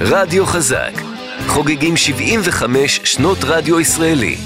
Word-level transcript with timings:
רדיו 0.00 0.46
חזק, 0.46 0.92
חוגגים 1.46 1.96
75 1.96 3.00
שנות 3.04 3.38
רדיו 3.44 3.80
ישראלי. 3.80 4.36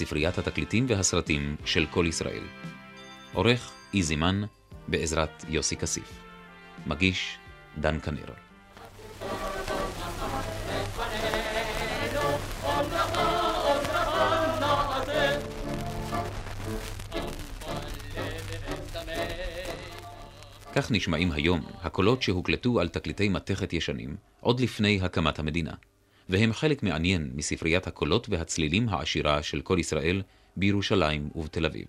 ספריית 0.00 0.38
התקליטים 0.38 0.86
והסרטים 0.88 1.56
של 1.64 1.86
כל 1.90 2.04
ישראל. 2.08 2.42
עורך 3.32 3.72
איזימן, 3.94 4.42
בעזרת 4.88 5.44
יוסי 5.48 5.76
כסיף. 5.76 6.20
מגיש 6.86 7.38
דן 7.78 8.00
כנר. 8.00 8.24
כך 20.74 20.90
נשמעים 20.90 21.32
היום 21.32 21.60
הקולות 21.82 22.22
שהוקלטו 22.22 22.80
על 22.80 22.88
תקליטי 22.88 23.28
מתכת 23.28 23.72
ישנים 23.72 24.16
עוד 24.40 24.60
לפני 24.60 25.00
הקמת 25.02 25.38
המדינה, 25.38 25.72
והם 26.30 26.52
חלק 26.52 26.82
מעניין 26.82 27.30
מספריית 27.34 27.86
הקולות 27.86 28.28
והצלילים 28.28 28.88
העשירה 28.88 29.42
של 29.42 29.60
כל 29.60 29.76
ישראל 29.80 30.22
בירושלים 30.56 31.30
ובתל 31.34 31.66
אביב. 31.66 31.86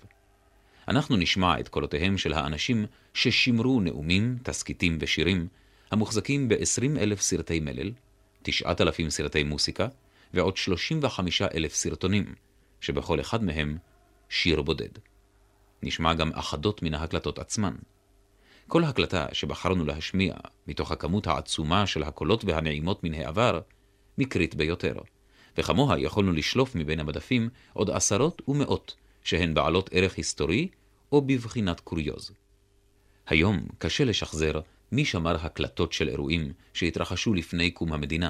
אנחנו 0.88 1.18
נשמע 1.18 1.60
את 1.60 1.68
קולותיהם 1.68 2.18
של 2.18 2.34
האנשים 2.34 2.86
ששימרו 3.14 3.82
נאומים, 3.82 4.38
תסכיתים 4.44 4.98
ושירים, 5.02 5.48
המוחזקים 5.92 6.50
ב-20 6.50 7.00
אלף 7.00 7.22
סרטי 7.22 7.60
מלל, 7.60 7.92
9,000 8.44 9.10
סרטי 9.10 9.44
מוסיקה, 9.44 9.88
ועוד 10.34 10.58
35 10.58 11.42
אלף 11.42 11.76
סרטונים, 11.76 12.36
שבכל 12.82 13.20
אחד 13.20 13.44
מהם 13.44 13.78
שיר 14.30 14.62
בודד. 14.62 14.98
נשמע 15.84 16.14
גם 16.14 16.32
אחדות 16.34 16.84
מן 16.84 16.94
ההקלטות 16.94 17.40
עצמן. 17.40 17.74
כל 18.68 18.84
הקלטה 18.84 19.26
שבחרנו 19.34 19.86
להשמיע 19.86 20.34
מתוך 20.68 20.92
הכמות 20.92 21.28
העצומה 21.28 21.88
של 21.88 22.04
הקולות 22.04 22.46
והנעימות 22.46 23.04
מן 23.04 23.14
העבר, 23.14 23.60
מקרית 24.22 24.56
ביותר, 24.56 24.94
וכמוה 25.58 26.00
יכולנו 26.00 26.32
לשלוף 26.32 26.76
מבין 26.76 27.00
המדפים 27.00 27.50
עוד 27.74 27.90
עשרות 27.90 28.42
ומאות 28.48 28.96
שהן 29.24 29.54
בעלות 29.54 29.90
ערך 29.94 30.16
היסטורי 30.16 30.68
או 31.12 31.22
בבחינת 31.22 31.80
קוריוז. 31.80 32.32
היום 33.28 33.68
קשה 33.78 34.04
לשחזר 34.04 34.60
מי 34.92 35.06
שמר 35.06 35.36
הקלטות 35.36 35.94
של 35.94 36.10
אירועים 36.10 36.54
שהתרחשו 36.74 37.34
לפני 37.34 37.72
קום 37.72 37.94
המדינה, 37.94 38.30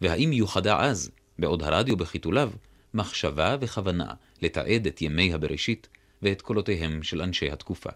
והאם 0.00 0.32
יוחדה 0.32 0.80
אז, 0.80 1.10
בעוד 1.38 1.62
הרדיו 1.62 1.96
בחיתוליו, 1.96 2.50
מחשבה 2.94 3.56
וכוונה 3.60 4.14
לתעד 4.42 4.86
את 4.86 5.02
ימי 5.02 5.34
הבראשית 5.34 5.88
ואת 6.22 6.42
קולותיהם 6.42 7.02
של 7.02 7.22
אנשי 7.22 7.50
התקופה. 7.50 7.90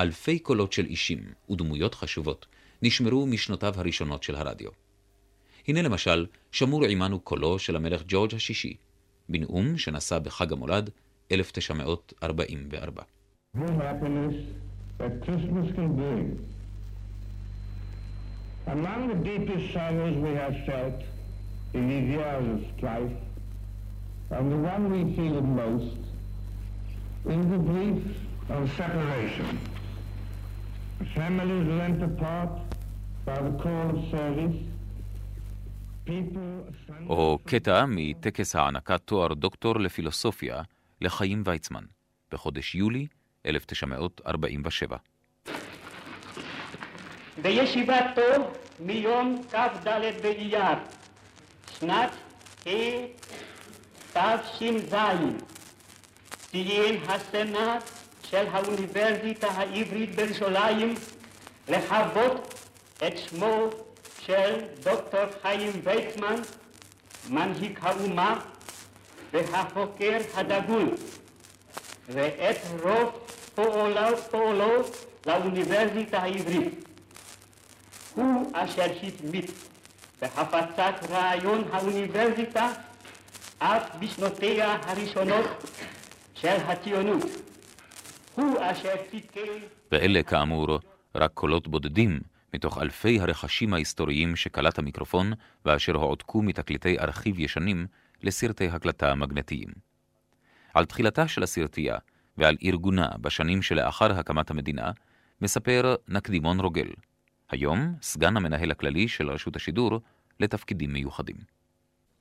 אלפי 0.00 0.38
קולות 0.38 0.72
של 0.72 0.86
אישים 0.86 1.24
ודמויות 1.50 1.94
חשובות 1.94 2.46
נשמרו 2.82 3.26
משנותיו 3.26 3.74
הראשונות 3.76 4.22
של 4.22 4.34
הרדיו. 4.34 4.70
הנה 5.68 5.82
למשל, 5.82 6.26
שמור 6.52 6.84
עמנו 6.84 7.20
קולו 7.20 7.58
של 7.58 7.76
המלך 7.76 8.02
ג'ורג' 8.08 8.34
השישי, 8.34 8.76
בנאום 9.28 9.78
שנשא 9.78 10.18
בחג 10.18 10.52
המולד 10.52 10.90
1944. 11.32 13.02
The 13.56 13.60
happiness 13.60 14.34
that 14.98 15.12
Christmas 15.24 15.66
can 15.76 15.88
bring. 16.00 16.26
Among 18.66 19.00
the 19.08 19.18
deepest 19.30 19.72
sorrows 19.74 20.16
we 20.26 20.32
have 20.42 20.56
felt 20.68 20.98
in 21.74 21.82
these 21.90 22.08
years 22.16 22.44
of 22.54 22.60
strife, 22.76 23.16
and 24.36 24.44
the 24.52 24.60
one 24.72 24.82
we 24.94 25.02
feel 25.16 25.36
most, 25.62 26.00
is 27.34 27.42
the 27.54 27.60
grief 27.70 28.02
of 28.56 28.62
separation. 28.82 29.52
Families 31.14 31.66
rent 31.80 32.00
apart 32.10 32.52
by 33.24 33.38
the 33.46 33.54
call 33.62 33.86
of 33.94 33.98
service. 34.16 34.58
או 37.08 37.38
קטע 37.44 37.84
מטקס 37.88 38.56
הענקת 38.56 39.00
תואר 39.04 39.34
דוקטור 39.34 39.80
לפילוסופיה 39.80 40.62
לחיים 41.00 41.42
ויצמן, 41.46 41.84
בחודש 42.32 42.74
יולי 42.74 43.06
1947. 43.46 44.96
בישיבתו 47.42 48.50
מיום 48.80 49.42
כ"ד 49.50 49.88
באייר, 50.22 50.78
שנת 51.78 52.10
תש"ז, 54.12 54.94
ציין 56.30 57.00
הסנאט 57.08 57.90
של 58.22 58.46
האוניברסיטה 58.52 59.48
העברית 59.48 60.14
בירושלים 60.14 60.94
לחוות 61.68 62.64
את 63.06 63.18
שמו 63.18 63.85
של 64.26 64.60
דוקטור 64.82 65.24
חיים 65.42 65.72
ויצמן, 65.84 66.34
מנהיג 67.30 67.78
האומה 67.82 68.40
והחוקר 69.32 70.18
הדגול, 70.34 70.88
ואת 72.08 72.56
רוב 72.82 73.10
פועלו, 73.54 74.16
פועלו 74.30 74.82
לאוניברסיטה 75.26 76.18
העברית. 76.18 76.84
הוא 78.14 78.50
אשר 78.52 78.86
התמיד 79.02 79.50
בהפצת 80.20 80.94
רעיון 81.10 81.64
האוניברסיטה 81.72 82.72
אף 83.58 83.82
בשנותיה 84.00 84.78
הראשונות 84.82 85.46
של 86.34 86.56
הציונות. 86.66 87.22
הוא 88.34 88.56
אשר 88.60 88.94
סיכל... 89.10 89.52
ואלה, 89.92 90.22
כאמור, 90.22 90.78
רק 91.14 91.30
קולות 91.34 91.68
בודדים 91.68 92.20
מתוך 92.54 92.78
אלפי 92.78 93.20
הרכשים 93.20 93.74
ההיסטוריים 93.74 94.36
שקלט 94.36 94.78
המיקרופון 94.78 95.32
ואשר 95.64 95.96
הועתקו 95.96 96.42
מתקליטי 96.42 96.98
ארכיב 96.98 97.38
ישנים 97.38 97.86
לסרטי 98.22 98.68
הקלטה 98.68 99.14
מגנטיים. 99.14 99.68
על 100.74 100.84
תחילתה 100.84 101.28
של 101.28 101.42
הסרטייה 101.42 101.98
ועל 102.38 102.56
ארגונה 102.64 103.08
בשנים 103.20 103.62
שלאחר 103.62 104.12
הקמת 104.12 104.50
המדינה, 104.50 104.90
מספר 105.40 105.94
נקדימון 106.08 106.60
רוגל, 106.60 106.88
היום 107.50 107.94
סגן 108.02 108.36
המנהל 108.36 108.70
הכללי 108.70 109.08
של 109.08 109.30
רשות 109.30 109.56
השידור 109.56 110.00
לתפקידים 110.40 110.92
מיוחדים. 110.92 111.36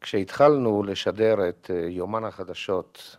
כשהתחלנו 0.02 0.84
לשדר 0.84 1.50
את 1.50 1.72
אה, 1.74 1.90
יומן 1.90 2.24
החדשות, 2.24 3.18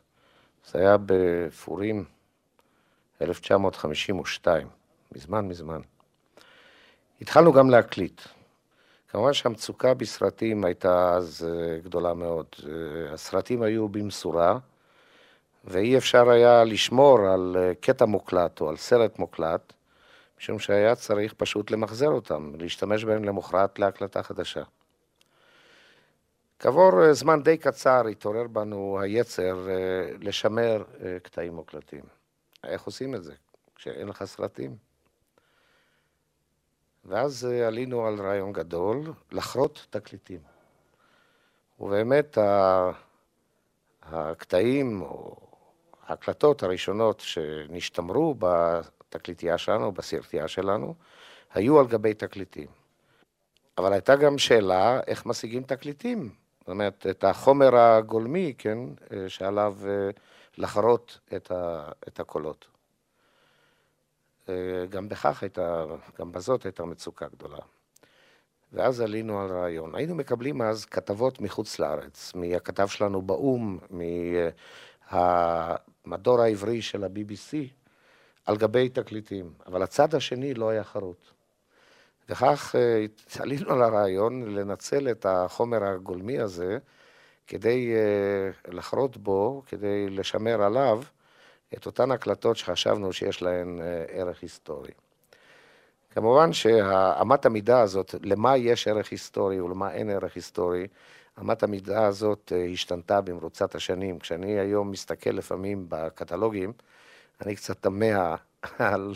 זה 0.65 0.79
היה 0.79 0.97
בפורים 1.07 2.05
1952, 3.23 4.69
מזמן 5.15 5.49
מזמן. 5.49 5.81
התחלנו 7.21 7.53
גם 7.53 7.71
להקליט. 7.71 8.21
כמובן 9.09 9.33
שהמצוקה 9.33 9.95
בסרטים 9.95 10.65
הייתה 10.65 11.15
אז 11.15 11.49
אה, 11.49 11.79
גדולה 11.79 12.15
מאוד. 12.15 12.47
אה, 12.69 13.13
הסרטים 13.13 13.63
היו 13.63 13.89
במשורה, 13.89 14.59
ואי 15.65 15.97
אפשר 15.97 16.31
היה 16.31 16.65
לשמור 16.65 17.19
על 17.29 17.57
קטע 17.81 18.05
מוקלט 18.05 18.61
או 18.61 18.69
על 18.69 18.77
סרט 18.77 19.19
מוקלט, 19.19 19.73
משום 20.41 20.59
שהיה 20.59 20.95
צריך 20.95 21.35
פשוט 21.37 21.71
למחזר 21.71 22.09
אותם, 22.09 22.53
להשתמש 22.59 23.05
בהם 23.05 23.25
למחרת 23.25 23.79
להקלטה 23.79 24.23
חדשה. 24.23 24.63
כעבור 26.59 27.05
אה, 27.05 27.13
זמן 27.13 27.43
די 27.43 27.57
קצר 27.57 28.07
התעורר 28.07 28.47
בנו 28.47 29.01
היצר 29.01 29.69
אה, 29.69 30.11
לשמר 30.21 30.85
אה, 31.05 31.17
קטעים 31.23 31.55
מוקלטים. 31.55 32.05
איך 32.65 32.83
עושים 32.83 33.15
את 33.15 33.25
זה 33.25 33.35
כשאין 33.75 34.09
לך 34.09 34.25
סרטים? 34.25 34.86
ואז 37.07 37.49
אה, 37.51 37.67
עלינו 37.67 38.07
על 38.07 38.21
רעיון 38.21 38.53
גדול, 38.53 39.13
לחרות 39.33 39.87
תקליטים. 39.91 40.41
ובאמת 41.81 42.39
הקטעים 44.03 45.03
או 45.03 45.37
ההקלטות 46.07 46.63
הראשונות 46.63 47.21
שנשתמרו 47.21 48.35
בתקליטייה 48.39 49.59
שלנו, 49.59 49.93
בסרטייה 49.93 50.49
שלנו, 50.49 50.95
היו 51.55 51.81
על 51.81 51.87
גבי 51.87 52.15
תקליטים. 52.15 52.69
אבל 53.79 53.93
הייתה 53.93 54.17
גם 54.17 54.39
שאלה 54.39 55.01
איך 55.07 55.27
משיגים 55.27 55.63
תקליטים. 55.63 56.31
זאת 56.61 56.69
אומרת, 56.69 57.07
את 57.11 57.25
החומר 57.25 57.77
הגולמי, 57.77 58.55
כן, 58.59 58.79
אה, 59.13 59.29
שעליו 59.29 59.77
אה, 59.87 60.11
לחרות 60.59 61.19
את, 61.37 61.51
ה, 61.51 61.89
את 62.09 62.21
הקולות. 62.21 62.67
אה, 64.49 64.87
גם 64.89 65.09
בכך 65.09 65.43
הייתה, 65.43 65.85
גם 66.19 66.33
בזאת 66.33 66.65
הייתה 66.65 66.85
מצוקה 66.85 67.27
גדולה. 67.29 67.59
ואז 68.73 69.01
עלינו 69.01 69.41
על 69.41 69.49
רעיון. 69.49 69.95
היינו 69.95 70.15
מקבלים 70.15 70.63
אז 70.63 70.85
כתבות 70.85 71.41
מחוץ 71.41 71.79
לארץ, 71.79 72.35
מהכתב 72.35 72.87
שלנו 72.87 73.23
באו"ם, 73.23 73.79
מהמדור 75.11 76.41
העברי 76.41 76.83
של 76.83 77.05
ה-BBC, 77.05 77.57
על 78.47 78.57
גבי 78.57 78.89
תקליטים, 78.89 79.53
אבל 79.67 79.83
הצד 79.83 80.15
השני 80.15 80.55
לא 80.55 80.69
היה 80.69 80.85
חרוט. 80.85 81.27
וכך 82.29 82.75
אה, 82.79 83.07
עלינו 83.43 83.73
על 83.73 83.83
הרעיון 83.83 84.55
לנצל 84.55 85.11
את 85.11 85.27
החומר 85.29 85.85
הגולמי 85.85 86.39
הזה 86.39 86.79
כדי 87.47 87.93
אה, 87.95 88.73
לחרות 88.75 89.17
בו, 89.17 89.63
כדי 89.67 90.11
לשמר 90.11 90.63
עליו 90.63 91.03
את 91.75 91.87
אותן 91.87 92.11
הקלטות 92.11 92.57
שחשבנו 92.57 93.13
שיש 93.13 93.43
להן 93.43 93.81
אה, 93.81 94.05
ערך 94.09 94.43
היסטורי. 94.43 94.91
כמובן 96.11 96.53
שאמת 96.53 97.47
המידה 97.47 97.81
הזאת, 97.81 98.15
למה 98.23 98.57
יש 98.57 98.89
ערך 98.89 99.11
היסטורי 99.11 99.61
ולמה 99.61 99.93
אין 99.93 100.11
ערך 100.11 100.35
היסטורי, 100.35 100.87
אמת 101.41 101.63
המידה 101.63 102.07
הזאת 102.07 102.53
השתנתה 102.73 103.21
במרוצת 103.21 103.75
השנים. 103.75 104.19
כשאני 104.19 104.59
היום 104.59 104.91
מסתכל 104.91 105.31
לפעמים 105.31 105.87
בקטלוגים, 105.89 106.73
אני 107.41 107.57
קצת 107.57 107.83
תמה 107.83 108.37
על 108.79 109.15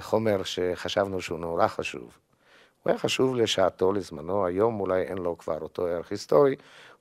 חומר 0.00 0.42
שחשבנו 0.42 1.20
שהוא 1.20 1.38
נורא 1.38 1.66
חשוב. 1.66 2.18
הוא 2.82 2.90
היה 2.90 2.98
חשוב 2.98 3.36
לשעתו, 3.36 3.92
לזמנו, 3.92 4.46
היום 4.46 4.80
אולי 4.80 5.02
אין 5.02 5.18
לו 5.18 5.38
כבר 5.38 5.58
אותו 5.60 5.86
ערך 5.86 6.10
היסטורי, 6.10 6.56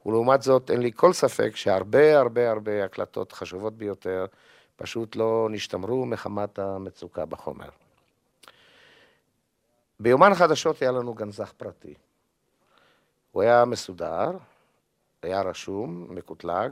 ולעומת 0.05 0.41
זאת 0.41 0.71
אין 0.71 0.81
לי 0.81 0.91
כל 0.95 1.13
ספק 1.13 1.55
שהרבה 1.55 2.19
הרבה 2.19 2.49
הרבה 2.51 2.85
הקלטות 2.85 3.31
חשובות 3.31 3.77
ביותר 3.77 4.25
פשוט 4.79 5.15
לא 5.15 5.47
נשתמרו 5.51 6.05
מחמת 6.05 6.59
המצוקה 6.59 7.25
בחומר. 7.25 7.69
ביומן 9.99 10.33
חדשות 10.33 10.81
היה 10.81 10.91
לנו 10.91 11.13
גנזך 11.13 11.53
פרטי. 11.57 11.93
הוא 13.31 13.41
היה 13.41 13.65
מסודר, 13.65 14.31
היה 15.23 15.41
רשום, 15.41 16.07
מקוטלג, 16.09 16.71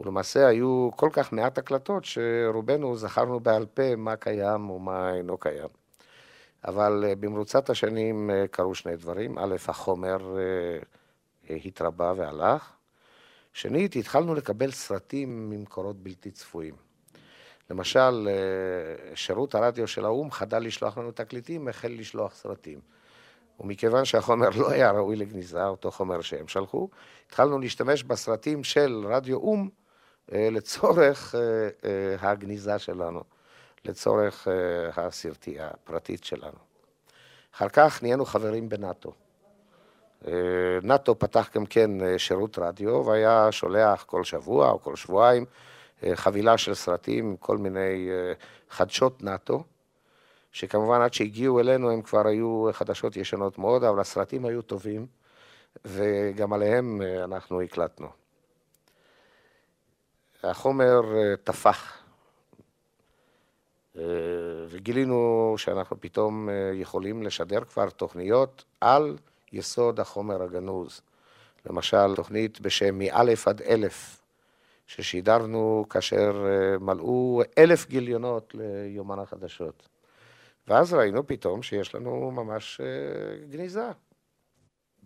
ולמעשה 0.00 0.46
היו 0.46 0.90
כל 0.96 1.08
כך 1.12 1.32
מעט 1.32 1.58
הקלטות 1.58 2.04
שרובנו 2.04 2.96
זכרנו 2.96 3.40
בעל 3.40 3.66
פה 3.66 3.96
מה 3.96 4.16
קיים 4.16 4.70
ומה 4.70 5.14
אינו 5.14 5.38
קיים. 5.38 5.68
אבל 6.64 7.04
אה, 7.06 7.14
במרוצת 7.14 7.70
השנים 7.70 8.30
אה, 8.30 8.44
קרו 8.50 8.74
שני 8.74 8.96
דברים. 8.96 9.38
א', 9.38 9.56
החומר 9.68 10.38
אה, 10.38 11.56
התרבה 11.64 12.12
והלך. 12.16 12.72
שנית, 13.52 13.96
התחלנו 13.96 14.34
לקבל 14.34 14.70
סרטים 14.70 15.50
ממקורות 15.50 15.96
בלתי 15.96 16.30
צפויים. 16.30 16.89
למשל, 17.70 18.28
שירות 19.14 19.54
הרדיו 19.54 19.88
של 19.88 20.04
האו"ם 20.04 20.30
חדל 20.30 20.58
לשלוח 20.58 20.98
לנו 20.98 21.12
תקליטים, 21.12 21.68
החל 21.68 21.92
לשלוח 21.98 22.34
סרטים. 22.34 22.80
ומכיוון 23.60 24.04
שהחומר 24.04 24.48
לא 24.56 24.70
היה 24.70 24.90
ראוי 24.90 25.16
לגניזה, 25.16 25.66
אותו 25.66 25.90
חומר 25.90 26.20
שהם 26.20 26.48
שלחו, 26.48 26.88
התחלנו 27.26 27.58
להשתמש 27.58 28.02
בסרטים 28.02 28.64
של 28.64 29.04
רדיו 29.08 29.36
או"ם 29.36 29.68
לצורך 30.28 31.34
הגניזה 32.20 32.78
שלנו. 32.78 33.22
לצורך 33.84 34.48
אה, 34.48 35.06
הסרטי 35.06 35.60
הפרטית 35.60 36.24
שלנו. 36.24 36.58
אחר 37.54 37.68
כך 37.68 38.02
נהיינו 38.02 38.24
חברים 38.24 38.68
בנאט"ו. 38.68 39.12
אה, 40.26 40.32
נאט"ו 40.82 41.18
פתח 41.18 41.50
גם 41.54 41.66
כן 41.66 42.00
אה, 42.00 42.18
שירות 42.18 42.58
רדיו 42.58 43.04
והיה 43.06 43.52
שולח 43.52 44.02
כל 44.02 44.24
שבוע 44.24 44.70
או 44.70 44.80
כל 44.82 44.96
שבועיים 44.96 45.44
חבילה 46.14 46.58
של 46.58 46.74
סרטים 46.74 47.36
כל 47.36 47.58
מיני 47.58 48.08
חדשות 48.70 49.22
נאט"ו, 49.22 49.64
שכמובן 50.52 51.00
עד 51.00 51.14
שהגיעו 51.14 51.60
אלינו 51.60 51.90
הם 51.90 52.02
כבר 52.02 52.26
היו 52.26 52.68
חדשות 52.72 53.16
ישנות 53.16 53.58
מאוד, 53.58 53.84
אבל 53.84 54.00
הסרטים 54.00 54.44
היו 54.44 54.62
טובים 54.62 55.06
וגם 55.84 56.52
עליהם 56.52 57.02
אנחנו 57.24 57.60
הקלטנו. 57.60 58.08
החומר 60.42 61.00
טפח 61.44 62.00
אה, 63.96 64.02
וגילינו 64.68 65.54
שאנחנו 65.58 66.00
פתאום 66.00 66.48
אה, 66.48 66.70
יכולים 66.74 67.22
לשדר 67.22 67.64
כבר 67.64 67.90
תוכניות 67.90 68.64
על 68.80 69.16
יסוד 69.52 70.00
החומר 70.00 70.42
הגנוז. 70.42 71.00
למשל, 71.66 72.14
תוכנית 72.16 72.60
בשם 72.60 72.98
מא' 72.98 73.24
עד 73.46 73.62
אלף, 73.62 74.19
ששידרנו 74.90 75.84
כאשר 75.90 76.46
אה, 76.46 76.78
מלאו 76.78 77.42
אלף 77.58 77.88
גיליונות 77.88 78.54
ליומן 78.54 79.18
החדשות. 79.18 79.88
ואז 80.68 80.94
ראינו 80.94 81.26
פתאום 81.26 81.62
שיש 81.62 81.94
לנו 81.94 82.30
ממש 82.30 82.80
גניזה. 83.50 83.90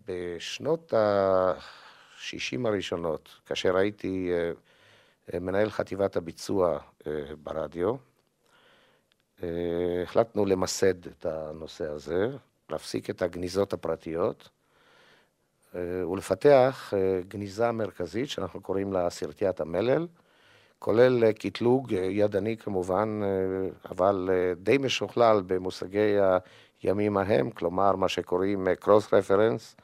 בשנות 0.07 0.93
ה-60 0.93 2.67
הראשונות, 2.67 3.29
כאשר 3.45 3.77
הייתי 3.77 4.31
מנהל 5.33 5.69
חטיבת 5.69 6.15
הביצוע 6.15 6.79
ברדיו, 7.43 7.95
אה, 9.43 10.03
החלטנו 10.03 10.45
למסד 10.45 11.07
את 11.07 11.25
הנושא 11.25 11.89
הזה, 11.89 12.27
להפסיק 12.69 13.09
את 13.09 13.21
הגניזות 13.21 13.73
הפרטיות 13.73 14.43
אה, 14.43 14.54
ולפתח 16.11 16.93
אה, 16.97 17.19
גניזה 17.27 17.71
מרכזית 17.71 18.29
שאנחנו 18.29 18.61
קוראים 18.61 18.93
לה 18.93 19.09
סרטיית 19.09 19.61
המלל, 19.61 20.07
כולל 20.79 21.31
קטלוג 21.31 21.91
ידני 21.91 22.57
כמובן, 22.57 23.21
אבל 23.91 24.29
די 24.57 24.77
משוכלל 24.77 25.41
במושגי 25.47 26.15
הימים 26.83 27.17
ההם, 27.17 27.49
כלומר 27.49 27.95
מה 27.95 28.09
שקוראים 28.09 28.67
קרוס 28.79 29.13
רפרנס, 29.13 29.75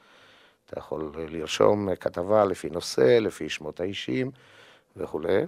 אתה 0.66 0.78
יכול 0.78 1.12
לרשום 1.28 1.94
כתבה 1.94 2.44
לפי 2.44 2.70
נושא, 2.70 3.18
לפי 3.20 3.48
שמות 3.48 3.80
האישים 3.80 4.30
וכולי. 4.96 5.46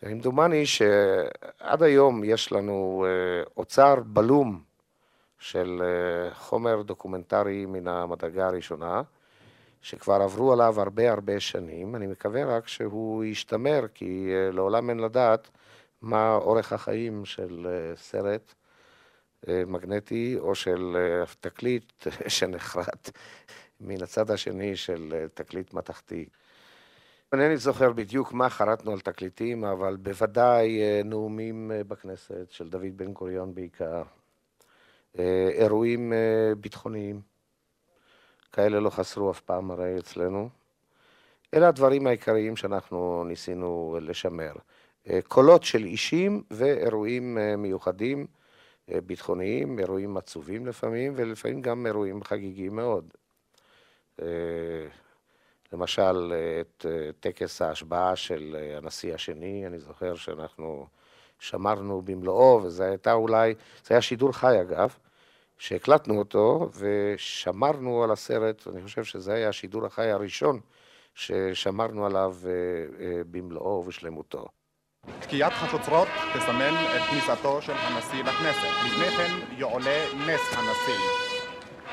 כמדומני 0.00 0.66
שעד 0.66 1.82
היום 1.82 2.24
יש 2.24 2.52
לנו 2.52 3.06
אה, 3.08 3.42
אוצר 3.56 3.94
בלום 4.06 4.62
של 5.38 5.82
אה, 5.82 6.34
חומר 6.34 6.82
דוקומנטרי 6.82 7.66
מן 7.66 7.88
המדרגה 7.88 8.46
הראשונה, 8.46 9.02
שכבר 9.84 10.14
עברו 10.22 10.52
עליו 10.52 10.80
הרבה 10.80 11.10
הרבה 11.10 11.40
שנים. 11.40 11.96
אני 11.96 12.06
מקווה 12.06 12.44
רק 12.56 12.68
שהוא 12.68 13.24
ישתמר, 13.24 13.84
כי 13.94 14.30
אה, 14.32 14.50
לעולם 14.52 14.90
אין 14.90 14.98
לדעת 14.98 15.50
מה 16.02 16.34
אורך 16.34 16.72
החיים 16.72 17.24
של 17.24 17.66
סרט 17.96 18.54
מגנטי 19.48 20.36
או 20.38 20.54
של 20.54 20.96
תקליט 21.40 21.92
שנחרט 22.28 23.10
מן 23.80 24.02
הצד 24.02 24.30
השני 24.30 24.76
של 24.76 25.26
תקליט 25.34 25.74
מתכתי. 25.74 26.26
אינני 27.34 27.56
זוכר 27.56 27.92
בדיוק 27.92 28.32
מה 28.32 28.50
חרטנו 28.50 28.92
על 28.92 29.00
תקליטים, 29.00 29.64
אבל 29.64 29.96
בוודאי 29.96 30.80
אה, 30.80 31.00
נאומים 31.04 31.72
אה, 31.72 31.84
בכנסת 31.84 32.50
של 32.50 32.68
דוד 32.68 32.96
בן 32.96 33.12
גוריון 33.12 33.54
בעיקר, 33.54 34.02
אה, 35.18 35.48
אירועים 35.52 36.12
ביטחוניים, 36.60 37.20
כאלה 38.54 38.80
לא 38.80 38.90
חסרו 38.90 39.30
אף 39.30 39.40
פעם 39.40 39.70
הרי 39.70 39.98
אצלנו. 39.98 40.48
אלה 41.54 41.68
הדברים 41.68 42.06
העיקריים 42.06 42.56
שאנחנו 42.56 43.24
ניסינו 43.24 43.98
לשמר. 44.00 44.52
קולות 45.28 45.62
של 45.62 45.84
אישים 45.84 46.42
ואירועים 46.50 47.38
מיוחדים, 47.58 48.26
ביטחוניים, 48.88 49.78
אירועים 49.78 50.16
עצובים 50.16 50.66
לפעמים, 50.66 51.12
ולפעמים 51.16 51.62
גם 51.62 51.86
אירועים 51.86 52.24
חגיגיים 52.24 52.76
מאוד. 52.76 53.14
למשל, 55.74 56.32
את 56.60 56.86
אה, 56.88 57.10
טקס 57.20 57.62
ההשבעה 57.62 58.16
של 58.16 58.56
אה, 58.58 58.76
הנשיא 58.76 59.14
השני, 59.14 59.66
אני 59.66 59.78
זוכר 59.78 60.14
שאנחנו 60.14 60.86
שמרנו 61.38 62.02
במלואו, 62.02 62.60
וזה 62.62 62.84
הייתה 62.84 63.12
אולי, 63.12 63.54
זה 63.84 63.94
היה 63.94 64.02
שידור 64.02 64.32
חי 64.32 64.60
אגב, 64.60 64.96
שהקלטנו 65.64 66.18
אותו 66.18 66.68
ושמרנו 66.78 68.04
על 68.04 68.10
הסרט, 68.10 68.68
אני 68.72 68.82
חושב 68.82 69.04
שזה 69.04 69.34
היה 69.34 69.48
השידור 69.48 69.86
החי 69.86 70.10
הראשון 70.10 70.60
ששמרנו 71.14 72.06
עליו 72.06 72.34
אה, 72.46 72.50
במלואו 73.30 73.82
ובשלמותו. 73.84 74.46
תקיעת 75.20 75.52
חצוצרות 75.52 76.08
תסמן 76.34 76.74
את 76.96 77.00
כניסתו 77.10 77.62
של 77.62 77.72
הנשיא 77.72 78.24
לכנסת. 78.24 78.68
לפני 78.86 79.06
כן 79.16 79.32
יועלה 79.58 80.04
נס 80.26 80.40
הנשיא. 80.52 81.00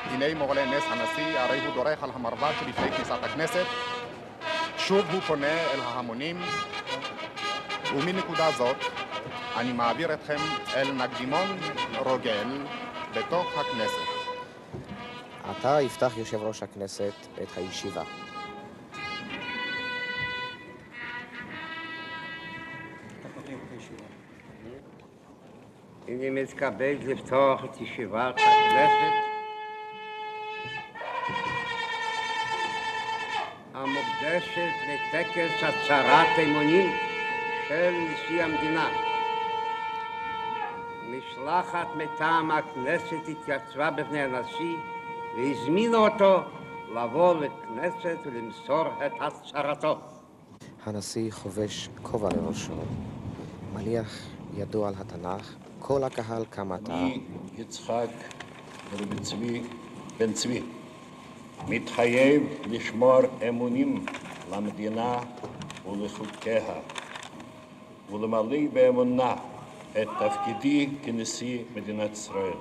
הנה 0.04 0.34
מועלה 0.34 0.76
נס 0.76 0.84
הנשיא, 0.86 1.38
הרי 1.38 1.66
הוא 1.66 1.74
דורך 1.74 2.02
על 2.02 2.10
המרבד 2.14 2.52
שלפני 2.60 2.92
כניסת 2.92 3.18
הכנסת. 3.22 3.66
שוב 4.76 5.06
הוא 5.12 5.20
פונה 5.20 5.72
אל 5.72 5.80
ההמונים, 5.80 6.36
ומנקודה 7.94 8.50
זאת 8.56 8.76
אני 9.56 9.72
מעביר 9.72 10.14
אתכם 10.14 10.38
אל 10.74 10.92
נקדימון 10.92 11.46
רוגל 11.98 12.46
בתוך 13.16 13.46
הכנסת. 13.58 14.22
עתה 15.44 15.80
יפתח 15.80 16.12
יושב 16.16 16.42
ראש 16.42 16.62
הכנסת 16.62 17.12
את 17.42 17.48
הישיבה. 17.56 18.02
אני 26.08 26.30
מתכבד 26.30 26.96
לפתוח 27.02 27.64
את 27.64 27.80
ישיבת 27.80 28.34
הכנסת 28.34 29.32
המוקדשת 33.74 34.72
לטקס 34.88 35.62
הצהרת 35.62 36.38
אמונים 36.38 36.90
של 37.68 37.90
נשיא 37.90 38.42
המדינה. 38.44 39.11
משלחת 41.42 41.86
מטעם 41.96 42.50
הכנסת 42.50 43.28
התייצבה 43.28 43.90
בפני 43.90 44.22
הנשיא 44.22 44.76
והזמינה 45.36 45.96
אותו 45.96 46.40
לבוא 46.94 47.34
לכנסת 47.34 48.16
ולמסור 48.24 48.84
את 49.06 49.12
הצהרתו. 49.20 49.98
הנשיא 50.86 51.32
חובש 51.32 51.88
כובע 52.02 52.28
לראשו, 52.28 52.72
מניח 53.74 54.26
ידו 54.56 54.86
על 54.86 54.94
התנ"ך, 55.00 55.54
כל 55.78 56.04
הקהל 56.04 56.44
קם 56.50 56.72
עתה. 56.72 56.94
אני, 56.94 57.20
יצחק 57.58 58.08
רבי 58.92 59.20
צבי 59.20 59.62
בן 60.18 60.32
צבי, 60.32 60.62
מתחייב 61.68 62.42
לשמור 62.70 63.20
אמונים 63.48 64.04
למדינה 64.52 65.18
ולחוקיה, 65.86 66.74
ולמלא 68.12 68.58
באמונה 68.72 69.34
את 69.92 70.08
תפקידי 70.18 70.88
כנשיא 71.02 71.64
מדינת 71.74 72.12
ישראל. 72.12 72.56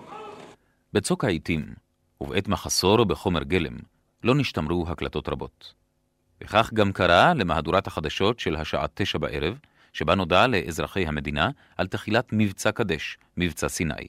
בצוק 0.93 1.23
העיתים, 1.23 1.73
ובעת 2.21 2.47
מחסור 2.47 3.03
בחומר 3.03 3.43
גלם, 3.43 3.77
לא 4.23 4.35
נשתמרו 4.35 4.85
הקלטות 4.87 5.29
רבות. 5.29 5.73
וכך 6.41 6.73
גם 6.73 6.91
קרה 6.91 7.33
למהדורת 7.33 7.87
החדשות 7.87 8.39
של 8.39 8.55
השעה 8.55 8.85
תשע 8.93 9.17
בערב, 9.17 9.59
שבה 9.93 10.15
נודע 10.15 10.47
לאזרחי 10.47 11.07
המדינה 11.07 11.49
על 11.77 11.87
תחילת 11.87 12.29
מבצע 12.31 12.71
קדש, 12.71 13.17
מבצע 13.37 13.69
סיני. 13.69 14.07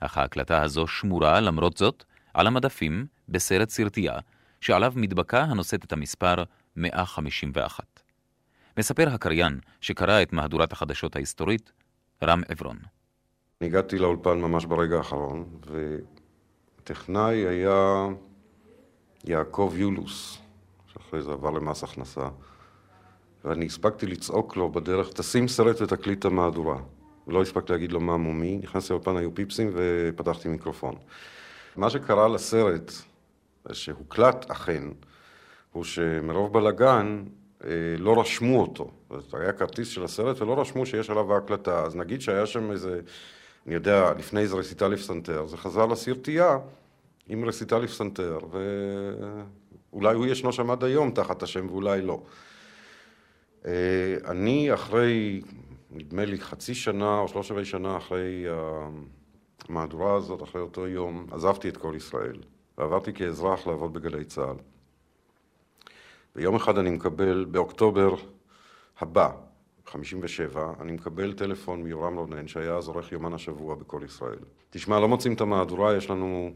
אך 0.00 0.18
ההקלטה 0.18 0.62
הזו 0.62 0.86
שמורה, 0.86 1.40
למרות 1.40 1.76
זאת, 1.76 2.04
על 2.34 2.46
המדפים 2.46 3.06
בסרט 3.28 3.68
סרטייה, 3.68 4.18
שעליו 4.60 4.92
מדבקה 4.96 5.42
הנושאת 5.42 5.84
את 5.84 5.92
המספר 5.92 6.44
151. 6.76 7.84
מספר 8.78 9.08
הקריין 9.08 9.60
שקרא 9.80 10.22
את 10.22 10.32
מהדורת 10.32 10.72
החדשות 10.72 11.16
ההיסטורית, 11.16 11.72
רם 12.22 12.42
עברון. 12.48 12.76
הגעתי 13.60 13.98
לאולפן 13.98 14.40
ממש 14.40 14.64
ברגע 14.64 14.96
האחרון, 14.96 15.44
וטכנאי 16.80 17.34
היה 17.34 18.08
יעקב 19.24 19.72
יולוס, 19.76 20.38
שאחרי 20.86 21.22
זה 21.22 21.32
עבר 21.32 21.50
למס 21.50 21.84
הכנסה, 21.84 22.28
ואני 23.44 23.66
הספקתי 23.66 24.06
לצעוק 24.06 24.56
לו 24.56 24.72
בדרך, 24.72 25.08
תשים 25.12 25.48
סרט 25.48 25.80
ותקליט 25.80 26.18
את 26.18 26.24
המהדורה. 26.24 26.80
ולא 27.26 27.42
הספקתי 27.42 27.72
להגיד 27.72 27.92
לו 27.92 28.00
מה 28.00 28.16
מומי, 28.16 28.58
נכנסתי 28.62 28.92
לאולפן, 28.92 29.16
היו 29.16 29.34
פיפסים 29.34 29.70
ופתחתי 29.74 30.48
מיקרופון. 30.48 30.94
מה 31.76 31.90
שקרה 31.90 32.28
לסרט, 32.28 32.92
שהוקלט 33.72 34.50
אכן, 34.50 34.82
הוא 35.72 35.84
שמרוב 35.84 36.52
בלאגן 36.52 37.24
לא 37.98 38.20
רשמו 38.20 38.60
אותו. 38.60 38.90
זאת 39.10 39.34
היה 39.34 39.52
כרטיס 39.52 39.88
של 39.88 40.04
הסרט 40.04 40.40
ולא 40.40 40.60
רשמו 40.60 40.86
שיש 40.86 41.10
עליו 41.10 41.34
ההקלטה. 41.34 41.84
אז 41.84 41.96
נגיד 41.96 42.20
שהיה 42.20 42.46
שם 42.46 42.70
איזה, 42.70 43.00
אני 43.66 43.74
יודע, 43.74 44.12
לפני 44.18 44.40
איזה 44.40 44.56
רסיטל 44.56 44.88
לפסנתר, 44.88 45.46
זה 45.46 45.56
חזר 45.56 45.86
לסרטייה 45.86 46.58
עם 47.28 47.44
רסיטל 47.44 47.78
לפסנתר, 47.78 48.38
ואולי 49.92 50.14
הוא 50.14 50.26
ישנו 50.26 50.52
שם 50.52 50.70
עד 50.70 50.84
היום 50.84 51.10
תחת 51.10 51.42
השם 51.42 51.66
ואולי 51.70 52.02
לא. 52.02 52.22
אה, 53.66 54.16
אני 54.24 54.74
אחרי, 54.74 55.42
נדמה 55.90 56.24
לי 56.24 56.40
חצי 56.40 56.74
שנה 56.74 57.18
או 57.18 57.28
שלוש 57.28 57.50
רבעי 57.50 57.64
שנה 57.64 57.96
אחרי 57.96 58.46
המהדורה 59.68 60.14
הזאת, 60.14 60.42
אחרי 60.42 60.60
אותו 60.60 60.88
יום, 60.88 61.26
עזבתי 61.30 61.68
את 61.68 61.76
כל 61.76 61.94
ישראל 61.96 62.36
ועברתי 62.78 63.12
כאזרח 63.12 63.66
לעבוד 63.66 63.92
בגלי 63.92 64.24
צה"ל. 64.24 64.56
ויום 66.36 66.54
אחד 66.54 66.78
אני 66.78 66.90
מקבל, 66.90 67.44
באוקטובר 67.44 68.14
הבא, 69.00 69.30
57, 69.86 70.72
אני 70.80 70.92
מקבל 70.92 71.32
טלפון 71.32 71.82
מיורם 71.82 72.16
רונן, 72.16 72.48
שהיה 72.48 72.76
אז 72.76 72.88
עורך 72.88 73.12
יומן 73.12 73.32
השבוע 73.32 73.74
בכל 73.74 74.02
ישראל. 74.04 74.38
תשמע, 74.70 75.00
לא 75.00 75.08
מוצאים 75.08 75.34
את 75.34 75.40
המהדורה, 75.40 75.96
יש 75.96 76.10
לנו 76.10 76.52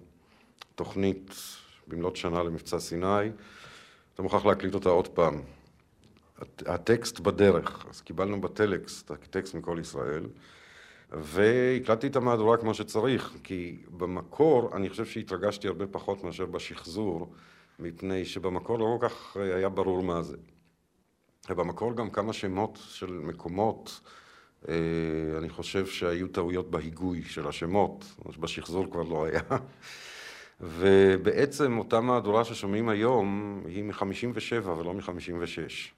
תוכנית 0.75 1.35
במלאת 1.89 2.17
שנה 2.17 2.43
למבצע 2.43 2.79
סיני, 2.79 3.31
אתה 4.15 4.23
מוכרח 4.23 4.47
להקליט 4.47 4.75
אותה 4.75 4.89
עוד 4.89 5.09
פעם. 5.09 5.43
הטקסט 6.67 7.21
בדרך, 7.21 7.87
אז 7.91 8.01
קיבלנו 8.01 8.41
בטלקס 8.41 9.03
את 9.03 9.11
הטקסט 9.11 9.55
מכל 9.55 9.79
ישראל, 9.81 10.27
והקלטתי 11.11 12.07
את 12.07 12.17
המהדורה 12.17 12.57
כמו 12.57 12.75
שצריך, 12.75 13.35
כי 13.45 13.77
במקור 13.91 14.77
אני 14.77 14.91
חושב 14.91 15.05
שהתרגשתי 15.05 15.69
הרבה 15.69 15.87
פחות 15.87 16.25
מאשר 16.25 16.47
בשחזור, 16.47 17.33
מפני 17.79 18.25
שבמקור 18.25 18.79
לא 18.79 18.97
כל 19.01 19.09
כך 19.09 19.37
היה 19.37 19.69
ברור 19.69 20.03
מה 20.03 20.23
זה. 20.23 20.37
ובמקור 21.51 21.93
גם 21.93 22.11
כמה 22.11 22.33
שמות 22.33 22.79
של 22.83 23.13
מקומות, 23.13 24.01
אה, 24.69 24.75
אני 25.39 25.49
חושב 25.49 25.87
שהיו 25.87 26.29
טעויות 26.29 26.71
בהיגוי 26.71 27.23
של 27.23 27.49
השמות, 27.49 28.05
בשחזור 28.41 28.91
כבר 28.91 29.03
לא 29.03 29.25
היה. 29.25 29.41
ובעצם 30.61 31.79
אותה 31.79 32.01
מהדורה 32.01 32.45
ששומעים 32.45 32.89
היום 32.89 33.61
היא 33.67 33.85
מ-57 33.85 34.69
ולא 34.69 34.95
מ-56. 34.95 35.97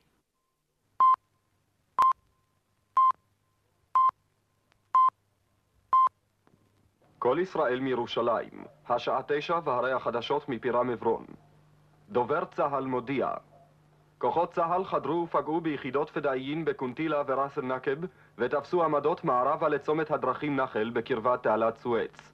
כל 7.18 7.38
ישראל 7.42 7.80
מירושלים, 7.80 8.64
השעה 8.88 9.20
תשע 9.28 9.58
והרי 9.64 9.92
החדשות 9.92 10.48
מפירה 10.48 10.82
מברון. 10.82 11.26
דובר 12.10 12.44
צה"ל 12.44 12.84
מודיע 12.84 13.30
כוחות 14.18 14.52
צה"ל 14.52 14.84
חדרו 14.84 15.22
ופגעו 15.22 15.60
ביחידות 15.60 16.10
פדאיין 16.10 16.64
בקונטילה 16.64 17.22
וראס 17.26 17.58
אל-נקב 17.58 17.96
ותפסו 18.38 18.84
עמדות 18.84 19.24
מערבה 19.24 19.68
לצומת 19.68 20.10
הדרכים 20.10 20.56
נחל 20.56 20.90
בקרבת 20.90 21.42
תעלת 21.42 21.76
סואץ. 21.76 22.32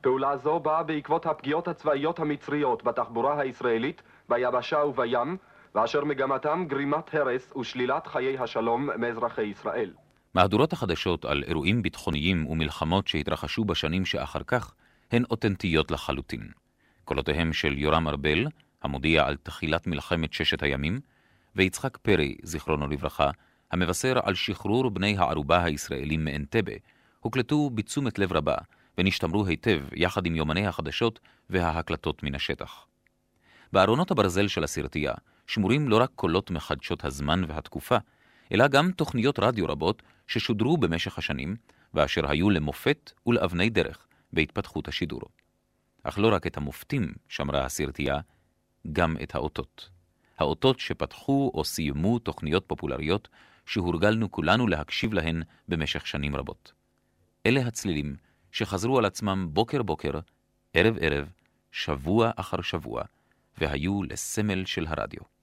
פעולה 0.00 0.36
זו 0.36 0.60
באה 0.60 0.82
בעקבות 0.82 1.26
הפגיעות 1.26 1.68
הצבאיות 1.68 2.18
המצריות 2.18 2.84
בתחבורה 2.84 3.40
הישראלית, 3.40 4.02
ביבשה 4.28 4.78
ובים, 4.78 5.36
ואשר 5.74 6.04
מגמתם 6.04 6.64
גרימת 6.68 7.14
הרס 7.14 7.56
ושלילת 7.56 8.06
חיי 8.06 8.38
השלום 8.38 8.90
מאזרחי 8.96 9.42
ישראל. 9.42 9.90
מהדורות 10.34 10.72
החדשות 10.72 11.24
על 11.24 11.42
אירועים 11.46 11.82
ביטחוניים 11.82 12.46
ומלחמות 12.46 13.08
שהתרחשו 13.08 13.64
בשנים 13.64 14.04
שאחר 14.04 14.42
כך 14.46 14.74
הן 15.12 15.24
אותנטיות 15.30 15.90
לחלוטין. 15.90 16.48
קולותיהם 17.04 17.52
של 17.52 17.78
יורם 17.78 18.08
ארבל, 18.08 18.46
המודיע 18.84 19.26
על 19.26 19.36
תחילת 19.42 19.86
מלחמת 19.86 20.32
ששת 20.32 20.62
הימים, 20.62 21.00
ויצחק 21.56 21.96
פרי, 21.96 22.34
זיכרונו 22.42 22.88
לברכה, 22.88 23.30
המבשר 23.70 24.18
על 24.22 24.34
שחרור 24.34 24.90
בני 24.90 25.18
הערובה 25.18 25.64
הישראלים 25.64 26.24
מאנטבה, 26.24 26.72
הוקלטו 27.20 27.70
בתשומת 27.70 28.18
לב 28.18 28.32
רבה, 28.32 28.56
ונשתמרו 28.98 29.46
היטב 29.46 29.80
יחד 29.92 30.26
עם 30.26 30.36
יומני 30.36 30.66
החדשות 30.66 31.20
וההקלטות 31.50 32.22
מן 32.22 32.34
השטח. 32.34 32.86
בארונות 33.72 34.10
הברזל 34.10 34.48
של 34.48 34.64
הסרטייה 34.64 35.12
שמורים 35.46 35.88
לא 35.88 36.00
רק 36.00 36.10
קולות 36.14 36.50
מחדשות 36.50 37.04
הזמן 37.04 37.44
והתקופה, 37.48 37.96
אלא 38.52 38.68
גם 38.68 38.90
תוכניות 38.92 39.38
רדיו 39.38 39.66
רבות 39.66 40.02
ששודרו 40.26 40.76
במשך 40.76 41.18
השנים, 41.18 41.56
ואשר 41.94 42.30
היו 42.30 42.50
למופת 42.50 43.12
ולאבני 43.26 43.70
דרך 43.70 44.06
בהתפתחות 44.32 44.88
השידור. 44.88 45.20
אך 46.02 46.18
לא 46.18 46.34
רק 46.34 46.46
את 46.46 46.56
המופתים 46.56 47.12
שמרה 47.28 47.64
הסרטייה, 47.64 48.20
גם 48.92 49.16
את 49.22 49.34
האותות. 49.34 49.90
האותות 50.38 50.80
שפתחו 50.80 51.50
או 51.54 51.64
סיימו 51.64 52.18
תוכניות 52.18 52.64
פופולריות 52.66 53.28
שהורגלנו 53.66 54.30
כולנו 54.30 54.66
להקשיב 54.66 55.12
להן 55.12 55.42
במשך 55.68 56.06
שנים 56.06 56.36
רבות. 56.36 56.72
אלה 57.46 57.66
הצלילים 57.66 58.16
שחזרו 58.52 58.98
על 58.98 59.04
עצמם 59.04 59.48
בוקר 59.50 59.82
בוקר, 59.82 60.10
ערב 60.74 60.96
ערב, 61.00 61.28
שבוע 61.72 62.30
אחר 62.36 62.60
שבוע, 62.62 63.02
והיו 63.58 64.02
לסמל 64.02 64.64
של 64.64 64.86
הרדיו. 64.86 65.33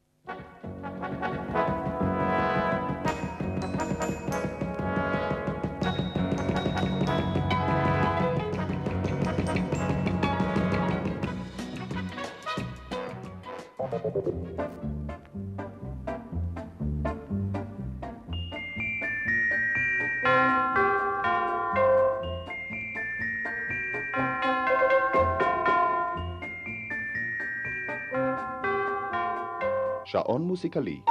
Shaon 30.11 30.43
Musikali. 30.43 31.05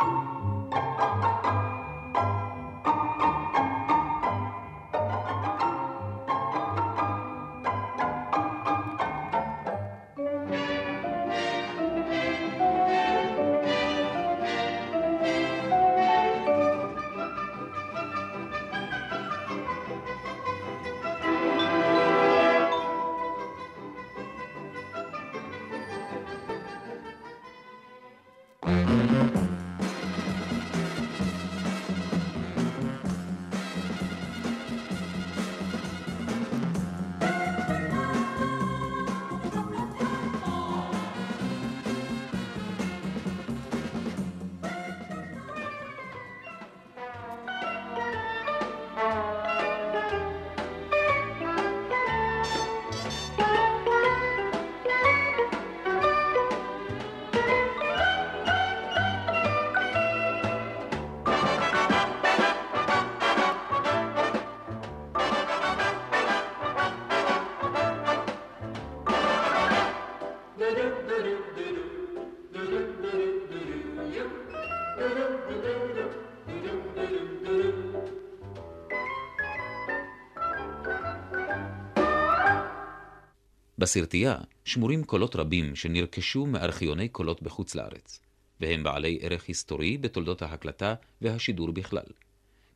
בסרטייה 83.80 84.34
שמורים 84.64 85.04
קולות 85.04 85.36
רבים 85.36 85.76
שנרכשו 85.76 86.46
מארכיוני 86.46 87.08
קולות 87.08 87.42
בחוץ 87.42 87.74
לארץ, 87.74 88.20
והם 88.60 88.82
בעלי 88.82 89.18
ערך 89.22 89.44
היסטורי 89.44 89.98
בתולדות 89.98 90.42
ההקלטה 90.42 90.94
והשידור 91.22 91.72
בכלל, 91.72 92.08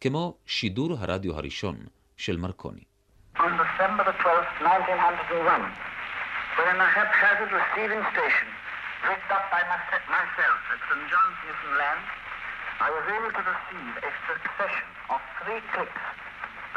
כמו 0.01 0.37
שידור 0.47 0.97
הרדיו 1.01 1.37
הראשון 1.37 1.77
של 2.17 2.37
מרקוני. 2.37 2.85
On 3.37 3.53
December 3.63 4.05
the 4.11 4.17
12th, 4.23 4.55
1901, 4.63 5.63
when 6.59 6.77
a 6.87 6.89
haphazard 6.97 7.53
receiving 7.61 8.03
station 8.15 8.49
rigged 9.09 9.31
up 9.37 9.45
by 9.55 9.63
myself 9.75 10.59
at 10.73 10.81
St. 10.89 11.05
John's, 11.11 11.39
Newfoundland, 11.45 12.03
I 12.87 12.89
was 12.97 13.05
able 13.17 13.33
to 13.39 13.43
receive 13.53 13.93
a 14.09 14.13
succession 14.31 14.89
of 15.15 15.21
three 15.41 15.61
clicks 15.73 16.05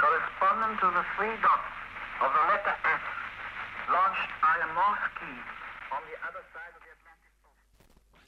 corresponding 0.04 0.74
to 0.84 0.88
the 0.98 1.04
three 1.16 1.36
dots 1.46 1.72
of 2.24 2.30
the 2.38 2.44
letter 2.52 2.76
F 3.00 3.04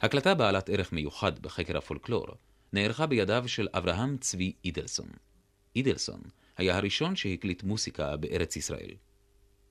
הקלטה 0.02 0.36
בעלת 0.36 0.70
ערך 0.70 0.92
מיוחד 0.92 1.40
בחקר 1.40 1.78
הפולקלור 1.78 2.28
נערכה 2.74 3.06
בידיו 3.06 3.44
של 3.48 3.68
אברהם 3.74 4.18
צבי 4.18 4.54
אידלסון. 4.66 5.10
אידלסון 5.76 6.22
היה 6.58 6.78
הראשון 6.78 7.16
שהקליט 7.16 7.64
מוסיקה 7.64 8.18
בארץ 8.18 8.56
ישראל. 8.56 8.92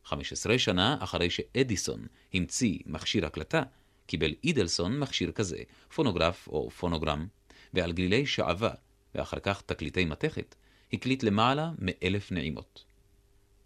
15 0.05 0.59
שנה 0.59 0.97
אחרי 1.01 1.31
שאדיסון 1.31 2.07
המציא 2.35 2.79
מכשיר 2.87 3.27
הקלטה, 3.27 3.63
קיבל 4.07 4.35
אידלסון 4.45 4.99
מכשיר 4.99 5.33
כזה, 5.33 5.59
פונוגרף 5.95 6.49
או 6.49 6.71
פונוגרם, 6.71 7.27
ועל 7.75 7.93
גלילי 7.93 8.27
שעווה, 8.27 8.71
ואחר 9.15 9.39
כך 9.39 9.63
תקליטי 9.63 10.05
מתכת, 10.05 10.55
הקליט 10.93 11.23
למעלה 11.23 11.71
מאלף 11.79 12.33
נעימות. 12.33 12.88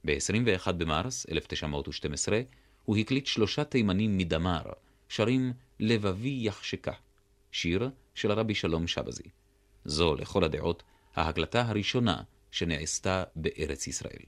ב-21 0.05 0.73
במרס 0.73 1.27
1912 1.33 2.41
הוא 2.85 2.97
הקליט 2.97 3.27
שלושה 3.27 3.65
תימנים 3.65 4.19
מדמר, 4.19 4.63
שרים 5.09 5.53
"לבבי 5.81 6.39
יחשקה", 6.43 6.93
שיר 7.53 7.91
של 8.15 8.31
הרבי 8.31 8.55
שלום 8.55 8.87
שבזי. 8.87 9.29
זו, 9.85 10.15
לכל 10.15 10.45
הדעות, 10.45 10.83
ההקלטה 11.17 11.63
הראשונה 11.63 12.23
שנעשתה 12.51 13.25
בארץ 13.37 13.87
ישראל. 13.87 14.23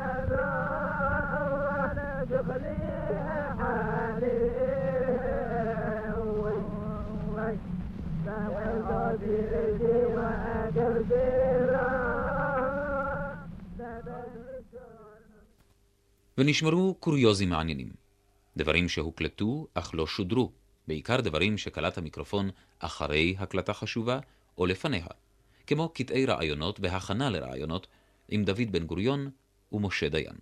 ונשמרו 16.38 16.94
קוריוזים 16.94 17.48
מעניינים. 17.48 17.88
דברים 18.56 18.88
שהוקלטו 18.88 19.66
אך 19.74 19.90
לא 19.94 20.06
שודרו, 20.06 20.50
בעיקר 20.88 21.20
דברים 21.20 21.58
שקלט 21.58 21.98
המיקרופון 21.98 22.50
אחרי 22.78 23.34
הקלטה 23.38 23.72
חשובה 23.72 24.18
או 24.58 24.66
לפניה, 24.66 25.06
כמו 25.66 25.88
קטעי 25.88 26.26
רעיונות 26.26 26.80
והכנה 26.80 27.30
לרעיונות 27.30 27.86
עם 28.28 28.44
דוד 28.44 28.70
בן 28.70 28.86
גוריון 28.86 29.30
ומשה 29.72 30.08
דיין. 30.08 30.36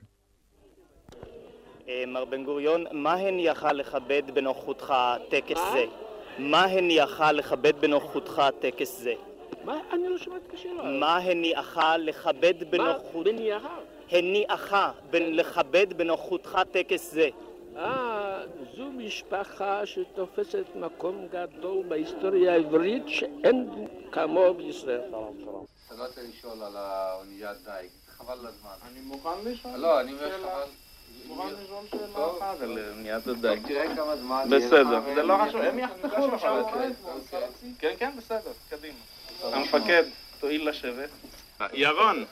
מר 2.07 2.25
בן 2.25 2.45
גוריון, 2.45 2.85
מה 2.93 3.13
הניעך 3.13 3.63
לכבד 3.63 4.23
בנוכחותך 4.35 4.95
טקס 5.31 5.59
זה? 5.73 6.12
מה 6.39 6.65
הניעך 6.65 7.21
לכבד 7.35 7.81
בנוכחותך 7.81 8.43
טקס 8.61 8.99
זה? 8.99 9.15
מה? 9.65 9.81
אני 9.93 10.09
לא 10.09 10.19
שמעתי 10.19 10.45
את 10.49 10.55
השאלה. 10.55 10.83
מה 10.83 11.17
הניעך 11.17 11.79
לכבד 11.99 12.71
בנוכחות... 12.71 13.27
מה 13.27 13.33
בניעך? 13.33 13.63
הניעך 14.11 14.75
לכבד 15.13 15.93
בנוכחותך 15.93 16.59
טקס 16.73 17.13
זה. 17.13 17.29
אה, 17.77 18.43
זו 18.77 18.85
משפחה 18.85 19.87
שתופסת 19.87 20.65
מקום 20.75 21.27
גדול 21.33 21.85
בהיסטוריה 21.89 22.53
העברית 22.53 23.03
שאין 23.07 23.89
כמוהו 24.13 24.55
בישראל. 24.55 25.01
שלום, 25.11 25.37
שלום. 25.41 25.65
אתה 25.87 25.95
לא 25.95 26.05
רוצה 26.05 26.21
לשאול 26.23 26.63
על 26.63 26.77
האוניית 26.77 27.57
דייג, 27.65 27.91
חבל 28.17 28.33
על 28.33 28.47
הזמן. 28.47 28.91
אני 28.91 29.01
מוכן 29.01 29.29
לשאול. 29.45 29.77
לא, 29.77 30.01
אני 30.01 30.13
אומר 30.13 30.31
חבל. 30.43 30.82
מוכן 31.27 31.49
לשאול 31.65 31.85
שאלה 31.91 32.27
אחת 32.39 32.61
על 32.61 32.79
אוניית 32.97 33.27
הדייג. 33.27 33.67
תראה 33.67 33.97
כמה 33.97 34.17
זמן 34.17 34.45
בסדר, 34.51 35.01
זה 35.15 35.23
לא 35.23 35.39
חשוב, 35.49 35.61
הם 35.61 35.79
יחתכו 35.79 36.27
לך. 36.27 36.47
כן, 37.79 37.95
כן, 37.99 38.11
בסדר, 38.19 38.53
קדימה. 38.71 38.99
המפקד, 39.43 40.03
תואיל 40.41 40.69
לשבת. 40.69 41.11
ירון, 41.73 42.25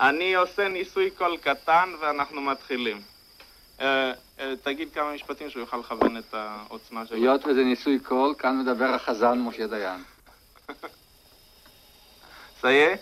אני 0.00 0.34
עושה 0.34 0.68
ניסוי 0.68 1.10
קול 1.10 1.36
קטן 1.36 1.88
ואנחנו 2.00 2.40
מתחילים. 2.40 3.02
תגיד 4.62 4.88
כמה 4.94 5.14
משפטים 5.14 5.50
שהוא 5.50 5.60
יוכל 5.60 5.76
לכוון 5.76 6.16
את 6.16 6.34
העוצמה 6.34 7.06
שלו. 7.06 7.16
היות 7.16 7.46
וזה 7.46 7.64
ניסוי 7.64 7.98
קול, 7.98 8.34
כאן 8.38 8.58
מדבר 8.58 8.84
החזן 8.84 9.38
משה 9.38 9.66
דיין. 9.66 10.02
סייע? 12.60 12.96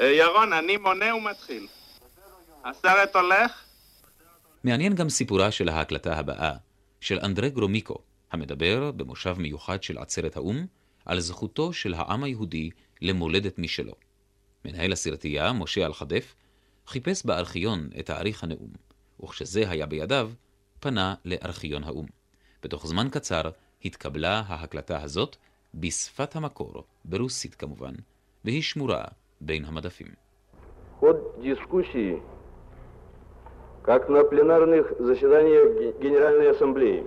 ירון, 0.00 0.52
אני 0.52 0.76
מונה 0.76 1.14
ומתחיל. 1.14 1.66
הסרט 2.64 3.16
הולך? 3.16 3.63
מעניין 4.64 4.94
גם 4.94 5.08
סיפורה 5.08 5.50
של 5.50 5.68
ההקלטה 5.68 6.18
הבאה, 6.18 6.56
של 7.00 7.18
אנדרי 7.22 7.50
גרומיקו, 7.50 7.98
המדבר 8.32 8.90
במושב 8.90 9.36
מיוחד 9.38 9.82
של 9.82 9.98
עצרת 9.98 10.36
האו"ם, 10.36 10.66
על 11.04 11.20
זכותו 11.20 11.72
של 11.72 11.94
העם 11.94 12.24
היהודי 12.24 12.70
למולדת 13.02 13.58
משלו. 13.58 13.92
מנהל 14.64 14.92
הסרטייה, 14.92 15.52
משה 15.52 15.86
אלחדף, 15.86 16.34
חיפש 16.86 17.26
בארכיון 17.26 17.88
את 17.98 18.06
תאריך 18.06 18.44
הנאום, 18.44 18.70
וכשזה 19.22 19.70
היה 19.70 19.86
בידיו, 19.86 20.30
פנה 20.80 21.14
לארכיון 21.24 21.84
האו"ם. 21.84 22.06
בתוך 22.62 22.86
זמן 22.86 23.08
קצר 23.12 23.42
התקבלה 23.84 24.42
ההקלטה 24.46 25.02
הזאת 25.02 25.36
בשפת 25.74 26.36
המקור, 26.36 26.84
ברוסית 27.04 27.54
כמובן, 27.54 27.94
והיא 28.44 28.62
שמורה 28.62 29.04
בין 29.40 29.64
המדפים. 29.64 30.08
как 33.83 34.09
на 34.09 34.23
пленарных 34.23 34.93
заседаниях 34.99 35.99
Генеральной 36.01 36.51
Ассамблеи, 36.51 37.05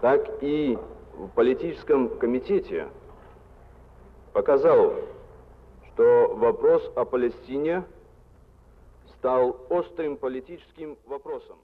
так 0.00 0.20
и 0.42 0.76
в 1.14 1.28
политическом 1.28 2.18
комитете 2.18 2.88
показал, 4.32 4.94
что 5.86 6.34
вопрос 6.36 6.82
о 6.96 7.04
Палестине 7.04 7.84
стал 9.18 9.56
острым 9.70 10.16
политическим 10.16 10.96
вопросом. 11.06 11.56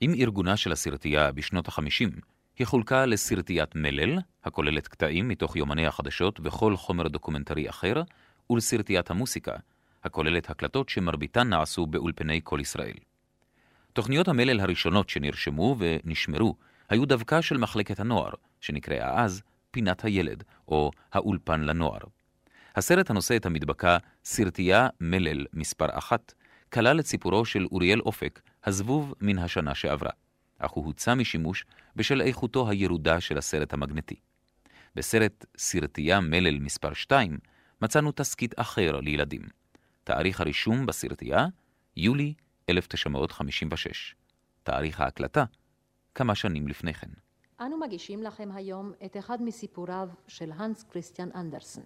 עם 0.00 0.14
ארגונה 0.14 0.56
של 0.56 0.72
הסרטייה 0.72 1.32
בשנות 1.32 1.68
החמישים, 1.68 2.10
היא 2.58 2.66
חולקה 2.66 3.06
לסרטיית 3.06 3.74
מלל, 3.74 4.18
הכוללת 4.44 4.88
קטעים 4.88 5.28
מתוך 5.28 5.56
יומני 5.56 5.86
החדשות 5.86 6.40
וכל 6.42 6.76
חומר 6.76 7.08
דוקומנטרי 7.08 7.68
אחר, 7.68 8.02
ולסרטיית 8.50 9.10
המוסיקה, 9.10 9.56
הכוללת 10.04 10.50
הקלטות 10.50 10.88
שמרביתן 10.88 11.48
נעשו 11.48 11.86
באולפני 11.86 12.40
כל 12.44 12.58
ישראל. 12.60 12.94
תוכניות 13.99 14.27
המלל 14.27 14.59
הראשונות 14.59 15.09
שנרשמו 15.09 15.75
ונשמרו 15.79 16.55
היו 16.89 17.05
דווקא 17.05 17.41
של 17.41 17.57
מחלקת 17.57 17.99
הנוער, 17.99 18.31
שנקראה 18.61 19.23
אז 19.23 19.41
פינת 19.71 20.03
הילד, 20.03 20.43
או 20.67 20.91
האולפן 21.13 21.61
לנוער. 21.61 21.99
הסרט 22.75 23.09
הנושא 23.09 23.35
את 23.35 23.45
המדבקה 23.45 23.97
סרטייה 24.23 24.87
מלל 25.01 25.45
מספר 25.53 25.97
אחת, 25.97 26.33
כלל 26.73 26.99
את 26.99 27.05
סיפורו 27.05 27.45
של 27.45 27.65
אוריאל 27.71 27.99
אופק, 27.99 28.41
הזבוב 28.63 29.13
מן 29.21 29.37
השנה 29.39 29.75
שעברה, 29.75 30.11
אך 30.59 30.71
הוא 30.71 30.85
הוצא 30.85 31.15
משימוש 31.15 31.65
בשל 31.95 32.21
איכותו 32.21 32.69
הירודה 32.69 33.21
של 33.21 33.37
הסרט 33.37 33.73
המגנטי. 33.73 34.15
בסרט 34.95 35.45
סרטייה 35.57 36.19
מלל 36.19 36.59
מספר 36.59 36.93
2 36.93 37.37
מצאנו 37.81 38.11
תסכית 38.11 38.59
אחר 38.59 38.99
לילדים. 38.99 39.41
תאריך 40.03 40.41
הרישום 40.41 40.85
בסרטייה, 40.85 41.45
יולי 41.97 42.33
1956. 42.69 44.15
תאריך 44.63 45.01
ההקלטה, 45.01 45.45
כמה 46.15 46.35
שנים 46.35 46.67
לפני 46.67 46.93
כן. 46.93 47.09
אנו 47.59 47.79
מגישים 47.79 48.23
לכם 48.23 48.49
היום 48.51 48.91
את 49.05 49.17
אחד 49.17 49.41
מסיפוריו 49.41 50.09
של 50.27 50.51
הנס 50.51 50.83
כריסטיאן 50.83 51.29
אנדרסן. 51.35 51.81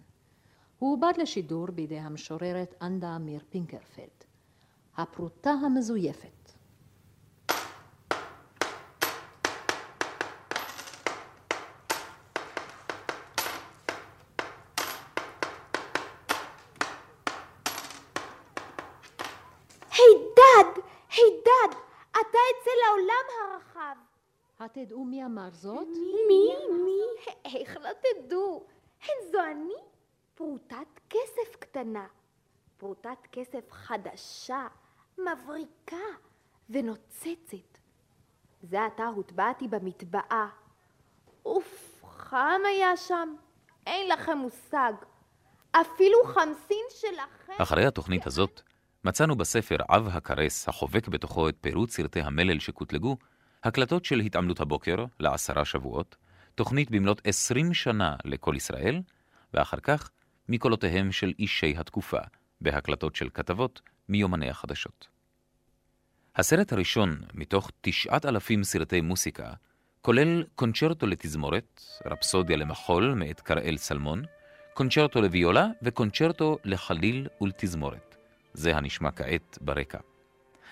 הוא 0.80 0.94
עובד 0.94 1.14
לשידור 1.18 1.72
בידי 1.72 2.00
המשוררת 2.00 2.74
אנדה 2.82 3.16
עמיר 3.16 3.42
פינקרפלד. 3.50 4.24
הפרוטה 4.98 5.52
המזויפת. 5.52 6.53
זאת? 25.54 25.88
מי? 26.28 26.54
מי? 26.84 27.02
איך 27.46 27.78
לא 27.78 27.90
תדעו? 28.04 28.66
הן 29.02 29.32
זו 29.32 29.40
אני, 29.52 29.74
פרוטת 30.36 31.00
כסף 31.10 31.56
קטנה. 31.60 32.08
פרוטת 32.78 33.28
כסף 33.32 33.72
חדשה, 33.72 34.68
מבריקה 35.18 36.06
ונוצצת. 36.70 37.78
זה 38.62 38.86
עתה 38.86 39.06
הוטבעתי 39.06 39.68
במטבעה. 39.68 40.50
אוף, 41.46 42.04
חם 42.06 42.62
היה 42.66 42.98
שם. 42.98 43.36
אין 43.88 44.10
לכם 44.10 44.38
מושג. 44.38 44.94
אפילו 45.72 46.18
חמסין 46.26 46.86
שלכם... 46.90 47.54
אחרי 47.58 47.86
התוכנית 47.86 48.28
הזאת, 48.28 48.62
מצאנו 49.04 49.36
בספר 49.36 49.76
אב 49.90 50.08
הקרס, 50.12 50.70
החובק 50.70 51.08
בתוכו 51.08 51.50
את 51.50 51.56
פירוט 51.62 51.90
סרטי 51.90 52.22
המלל 52.22 52.60
שקוטלגו, 52.60 53.18
הקלטות 53.64 54.06
של 54.06 54.20
התעמלות 54.20 54.60
הבוקר 54.60 55.06
לעשרה 55.20 55.66
שבועות, 55.66 56.16
תוכנית 56.56 56.92
במלאת 56.92 57.22
עשרים 57.28 57.74
שנה 57.74 58.16
לכל 58.26 58.54
ישראל, 58.56 59.02
ואחר 59.54 59.78
כך 59.80 60.10
מקולותיהם 60.50 61.12
של 61.12 61.34
אישי 61.40 61.74
התקופה, 61.78 62.18
בהקלטות 62.62 63.16
של 63.16 63.30
כתבות 63.34 63.82
מיומני 64.10 64.50
החדשות. 64.50 65.08
הסרט 66.36 66.74
הראשון 66.74 67.22
מתוך 67.34 67.72
תשעת 67.82 68.26
אלפים 68.26 68.64
סרטי 68.64 69.02
מוסיקה 69.02 69.54
כולל 70.02 70.44
קונצ'רטו 70.56 71.08
לתזמורת, 71.08 71.82
רפסודיה 72.06 72.58
למחול 72.58 73.14
מאת 73.14 73.42
קראל 73.42 73.78
סלמון, 73.78 74.24
קונצ'רטו 74.74 75.22
לוויולה 75.22 75.68
וקונצ'רטו 75.82 76.58
לחליל 76.64 77.28
ולתזמורת. 77.42 78.16
זה 78.54 78.78
הנשמע 78.78 79.12
כעת 79.12 79.58
ברקע. 79.62 80.00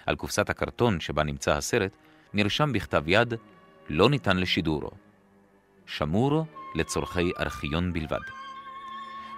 על 0.05 0.15
קופסת 0.15 0.49
הקרטון 0.49 0.99
שבה 0.99 1.23
נמצא 1.23 1.57
הסרט 1.57 1.91
נרשם 2.33 2.73
בכתב 2.73 3.03
יד 3.07 3.33
לא 3.89 4.09
ניתן 4.09 4.37
לשידור. 4.37 4.91
שמור 5.85 6.45
לצורכי 6.75 7.31
ארכיון 7.39 7.93
בלבד. 7.93 8.19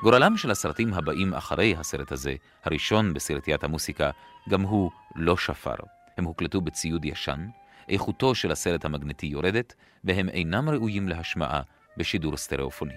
גורלם 0.04 0.38
של 0.38 0.52
הסרטים 0.52 0.94
הבאים 0.94 1.34
אחרי 1.34 1.76
הסרט 1.80 2.12
הזה, 2.12 2.36
הראשון 2.64 3.14
בסרטיית 3.14 3.64
המוסיקה, 3.64 4.12
גם 4.50 4.62
הוא 4.62 4.92
לא 5.16 5.38
שפר. 5.38 5.76
הם 6.18 6.26
הוקלטו 6.26 6.62
בציוד 6.62 7.06
ישן, 7.06 7.48
איכותו 7.90 8.36
של 8.36 8.52
הסרט 8.52 8.86
המגנטי 8.86 9.26
יורדת, 9.26 9.74
והם 10.04 10.30
אינם 10.30 10.70
ראויים 10.70 11.10
להשמעה 11.10 11.62
בשידור 11.98 12.38
סטריאופוני. 12.38 12.94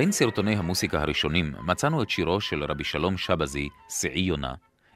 בין 0.00 0.12
סרטוני 0.12 0.56
המוסיקה 0.56 1.00
הראשונים 1.00 1.54
מצאנו 1.66 2.02
את 2.02 2.10
שירו 2.10 2.40
של 2.40 2.64
רבי 2.64 2.84
שלום 2.84 3.16
שבזי, 3.16 3.68
שעי 3.88 4.20
יונה, 4.20 4.54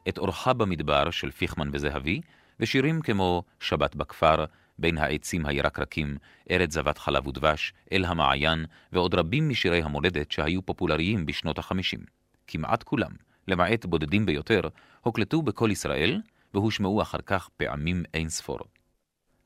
את 0.08 0.18
אורחה 0.18 0.52
במדבר 0.52 1.10
של 1.10 1.30
פיכמן 1.30 1.70
וזהבי, 1.72 2.20
ושירים 2.60 3.00
כמו 3.00 3.42
שבת 3.60 3.94
בכפר, 3.96 4.44
בין 4.78 4.98
העצים 4.98 5.46
הירקרקים, 5.46 6.16
ארץ 6.50 6.72
זבת 6.72 6.98
חלב 6.98 7.26
ודבש, 7.26 7.72
אל 7.92 8.04
המעיין, 8.04 8.64
ועוד 8.92 9.14
רבים 9.14 9.48
משירי 9.48 9.82
המולדת 9.82 10.32
שהיו 10.32 10.62
פופולריים 10.62 11.26
בשנות 11.26 11.58
החמישים. 11.58 12.00
כמעט 12.46 12.82
כולם, 12.82 13.10
למעט 13.48 13.84
בודדים 13.84 14.26
ביותר, 14.26 14.60
הוקלטו 15.00 15.42
בקול 15.42 15.70
ישראל, 15.70 16.20
והושמעו 16.54 17.02
אחר 17.02 17.20
כך 17.26 17.48
פעמים 17.56 18.02
אין 18.14 18.28
ספור. 18.28 18.58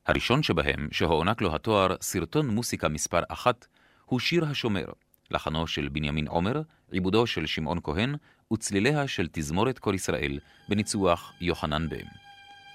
הראשון 0.05 0.43
שבהם, 0.43 0.87
שהוענק 0.91 1.41
לו 1.41 1.55
התואר 1.55 1.95
סרטון 2.01 2.47
מוסיקה 2.47 2.89
מספר 2.89 3.21
אחת, 3.29 3.67
הוא 4.05 4.19
שיר 4.19 4.45
השומר, 4.45 4.85
לחנו 5.31 5.67
של 5.67 5.89
בנימין 5.91 6.27
עומר, 6.27 6.61
עיבודו 6.91 7.27
של 7.27 7.45
שמעון 7.45 7.79
כהן 7.83 8.15
וצליליה 8.53 9.07
של 9.07 9.27
תזמורת 9.31 9.79
כל 9.79 9.95
ישראל 9.95 10.39
בניצוח 10.69 11.33
יוחנן 11.41 11.89
בהם. 11.89 12.07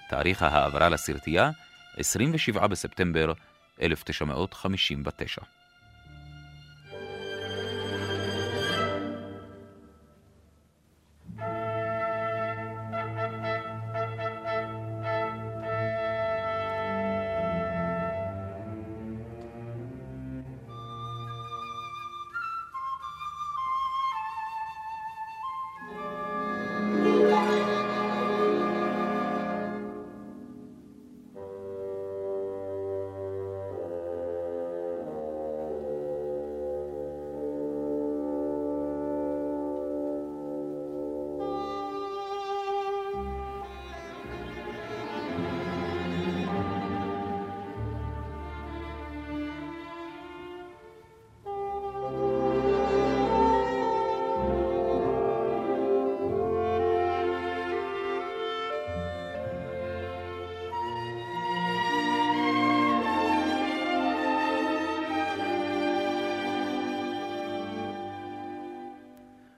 תאריך 0.08 0.42
ההעברה 0.42 0.88
לסרטייה, 0.88 1.50
27 1.96 2.66
בספטמבר 2.66 3.32
1959. 3.82 5.42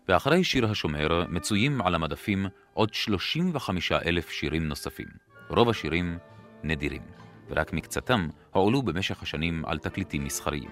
ואחרי 0.09 0.45
שיר 0.45 0.67
השומר 0.67 1.25
מצויים 1.29 1.83
על 1.83 1.95
המדפים 1.95 2.47
עוד 2.73 2.95
35 2.95 3.93
אלף 3.93 4.31
שירים 4.31 4.69
נוספים. 4.69 5.07
רוב 5.49 5.69
השירים 5.69 6.19
נדירים, 6.63 7.03
ורק 7.49 7.73
מקצתם 7.73 8.29
הועלו 8.53 8.83
במשך 8.83 9.23
השנים 9.23 9.65
על 9.65 9.79
תקליטים 9.79 10.25
מסחריים. 10.25 10.71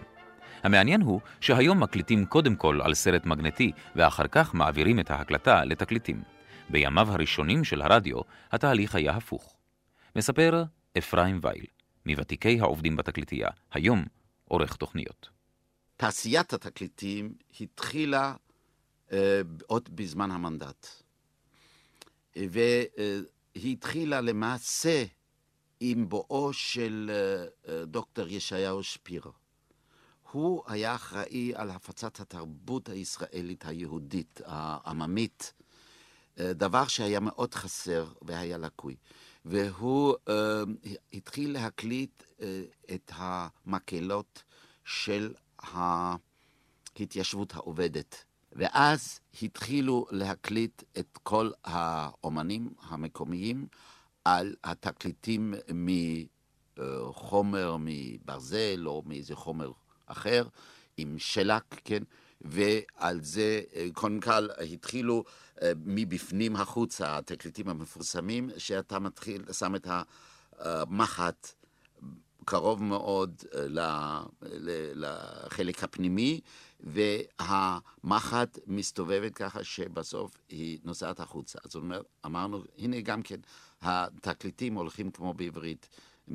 המעניין 0.62 1.00
הוא 1.00 1.20
שהיום 1.40 1.80
מקליטים 1.80 2.26
קודם 2.26 2.56
כל 2.56 2.80
על 2.82 2.94
סרט 2.94 3.26
מגנטי, 3.26 3.72
ואחר 3.96 4.26
כך 4.26 4.54
מעבירים 4.54 5.00
את 5.00 5.10
ההקלטה 5.10 5.64
לתקליטים. 5.64 6.22
בימיו 6.70 7.12
הראשונים 7.12 7.64
של 7.64 7.82
הרדיו, 7.82 8.20
התהליך 8.52 8.94
היה 8.94 9.12
הפוך. 9.12 9.56
מספר 10.16 10.64
אפרים 10.98 11.40
וייל, 11.42 11.66
מוותיקי 12.06 12.60
העובדים 12.60 12.96
בתקליטייה, 12.96 13.48
היום 13.72 14.04
עורך 14.44 14.76
תוכניות. 14.76 15.28
תעשיית 15.96 16.52
התקליטים 16.52 17.34
התחילה 17.60 18.34
עוד 19.66 19.88
בזמן 19.96 20.30
המנדט. 20.30 20.86
והיא 22.36 23.72
התחילה 23.72 24.20
למעשה 24.20 25.04
עם 25.80 26.08
בואו 26.08 26.52
של 26.52 27.10
אה, 27.14 27.46
אה, 27.72 27.84
דוקטור 27.84 28.28
ישעיהו 28.28 28.82
שפירו. 28.82 29.32
הוא 30.32 30.62
היה 30.66 30.94
אחראי 30.94 31.52
על 31.54 31.70
הפצת 31.70 32.20
התרבות 32.20 32.88
הישראלית 32.88 33.64
היהודית, 33.66 34.40
העממית, 34.44 35.52
אה, 36.38 36.52
דבר 36.52 36.86
שהיה 36.86 37.20
מאוד 37.20 37.54
חסר 37.54 38.06
והיה 38.22 38.58
לקוי. 38.58 38.96
והוא 39.44 40.14
uh, 40.14 40.30
התחיל 41.12 41.52
להקליט 41.52 42.22
uh, 42.22 42.42
את 42.94 43.12
המקהלות 43.14 44.42
של 44.84 45.34
ההתיישבות 46.98 47.54
העובדת. 47.54 48.24
ואז 48.54 49.20
התחילו 49.42 50.06
להקליט 50.10 50.82
את 50.98 51.18
כל 51.22 51.50
האומנים 51.64 52.70
המקומיים 52.82 53.66
על 54.24 54.54
התקליטים 54.64 55.54
מחומר, 57.08 57.76
מברזל 57.80 58.82
או 58.86 59.02
מאיזה 59.06 59.36
חומר 59.36 59.72
אחר, 60.06 60.46
עם 60.96 61.18
שלק, 61.18 61.64
כן? 61.84 62.02
ועל 62.40 63.20
זה, 63.22 63.60
קודם 63.92 64.20
כל, 64.20 64.48
התחילו 64.72 65.24
אה, 65.62 65.72
מבפנים 65.84 66.56
החוצה, 66.56 67.18
התקליטים 67.18 67.68
המפורסמים, 67.68 68.50
שאתה 68.58 68.98
מתחיל, 68.98 69.52
שם 69.52 69.74
את 69.74 69.88
המחט 70.58 71.52
קרוב 72.44 72.82
מאוד 72.82 73.42
אה, 73.54 74.20
לחלק 74.94 75.84
הפנימי, 75.84 76.40
והמחט 76.80 78.58
מסתובבת 78.66 79.34
ככה 79.34 79.64
שבסוף 79.64 80.32
היא 80.48 80.78
נוסעת 80.84 81.20
החוצה. 81.20 81.58
זאת 81.64 81.74
אומרת, 81.74 82.04
אמרנו, 82.26 82.62
הנה 82.78 83.00
גם 83.00 83.22
כן, 83.22 83.40
התקליטים 83.82 84.74
הולכים 84.74 85.10
כמו 85.10 85.34
בעברית, 85.34 85.88
uh, 86.28 86.32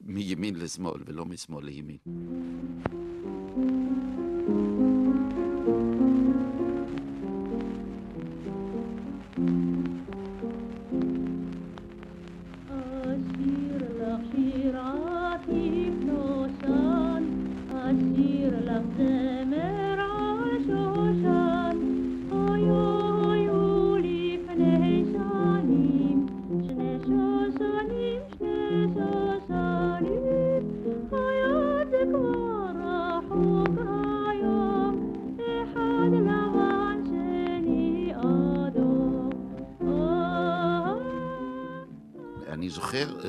מימין 0.00 0.56
לשמאל 0.56 1.02
ולא 1.06 1.26
משמאל 1.26 1.64
לימין. 1.64 1.98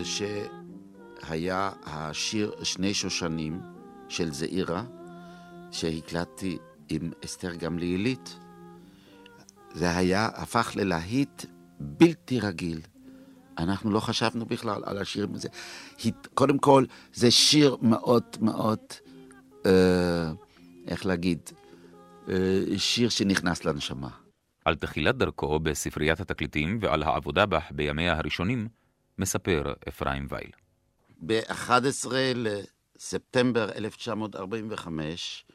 שהיה 0.04 1.72
השיר 1.86 2.52
שני 2.64 2.94
שושנים 2.94 3.62
של 4.10 4.32
זעירה, 4.32 4.84
שהקלטתי 5.72 6.58
עם 6.90 7.12
אסתר 7.26 7.56
גמליאלית. 7.56 8.38
זה 9.74 9.98
היה, 9.98 10.30
הפך 10.34 10.72
ללהיט 10.76 11.46
בלתי 11.80 12.40
רגיל. 12.40 12.82
אנחנו 13.58 13.92
לא 13.92 14.00
חשבנו 14.00 14.46
בכלל 14.46 14.82
על 14.86 14.98
השיר 14.98 15.28
הזה. 15.34 15.50
קודם 16.34 16.58
כל, 16.58 16.86
זה 17.14 17.32
שיר 17.32 17.78
מאוד 17.82 18.24
מאוד, 18.42 18.80
אה, 19.66 20.32
איך 20.88 21.06
להגיד, 21.06 21.40
אה, 22.30 22.64
שיר 22.78 23.10
שנכנס 23.10 23.66
לנשמה. 23.66 24.10
על 24.66 24.76
תחילת 24.76 25.18
דרכו 25.18 25.60
בספריית 25.60 26.20
התקליטים 26.20 26.78
ועל 26.82 27.04
העבודה 27.04 27.46
בה 27.46 27.60
בימיה 27.72 28.18
הראשונים, 28.18 28.68
מספר 29.18 29.74
אפרים 29.88 30.28
וייל. 30.30 30.52
ב-11 31.26 32.08
לספטמבר 32.36 33.72
1945 33.76 35.46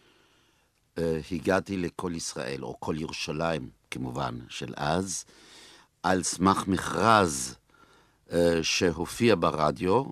אה, 0.99 1.21
הגעתי 1.33 1.77
לכל 1.77 2.13
ישראל, 2.15 2.65
או 2.65 2.77
כל 2.81 2.95
ירושלים 2.99 3.71
כמובן, 3.91 4.39
של 4.49 4.75
אז, 4.77 5.25
על 6.03 6.23
סמך 6.23 6.67
מכרז 6.67 7.57
אה, 8.33 8.59
שהופיע 8.63 9.35
ברדיו, 9.39 10.05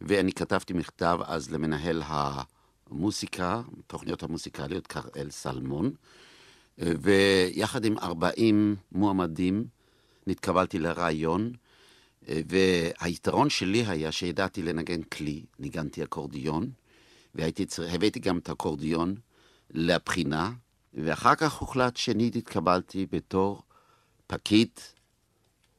ואני 0.00 0.32
כתבתי 0.32 0.72
מכתב 0.72 1.18
אז 1.26 1.50
למנהל 1.50 2.02
המוסיקה, 2.06 3.62
תוכניות 3.86 4.22
המוסיקליות, 4.22 4.86
קראל 4.86 5.30
סלמון, 5.30 5.90
אה, 6.80 6.92
ויחד 7.00 7.84
עם 7.84 7.98
40 7.98 8.76
מועמדים 8.92 9.64
נתקבלתי 10.26 10.78
לרעיון. 10.78 11.52
והיתרון 12.22 13.50
שלי 13.50 13.84
היה 13.86 14.12
שידעתי 14.12 14.62
לנגן 14.62 15.02
כלי, 15.02 15.44
ניגנתי 15.58 16.04
אקורדיון, 16.04 16.70
והבאתי 17.34 18.20
גם 18.20 18.38
את 18.38 18.48
האקורדיון 18.48 19.14
לבחינה, 19.70 20.52
ואחר 20.94 21.34
כך 21.34 21.54
הוחלט 21.54 21.96
שנית 21.96 22.36
התקבלתי 22.36 23.06
בתור 23.10 23.62
פקיד 24.26 24.70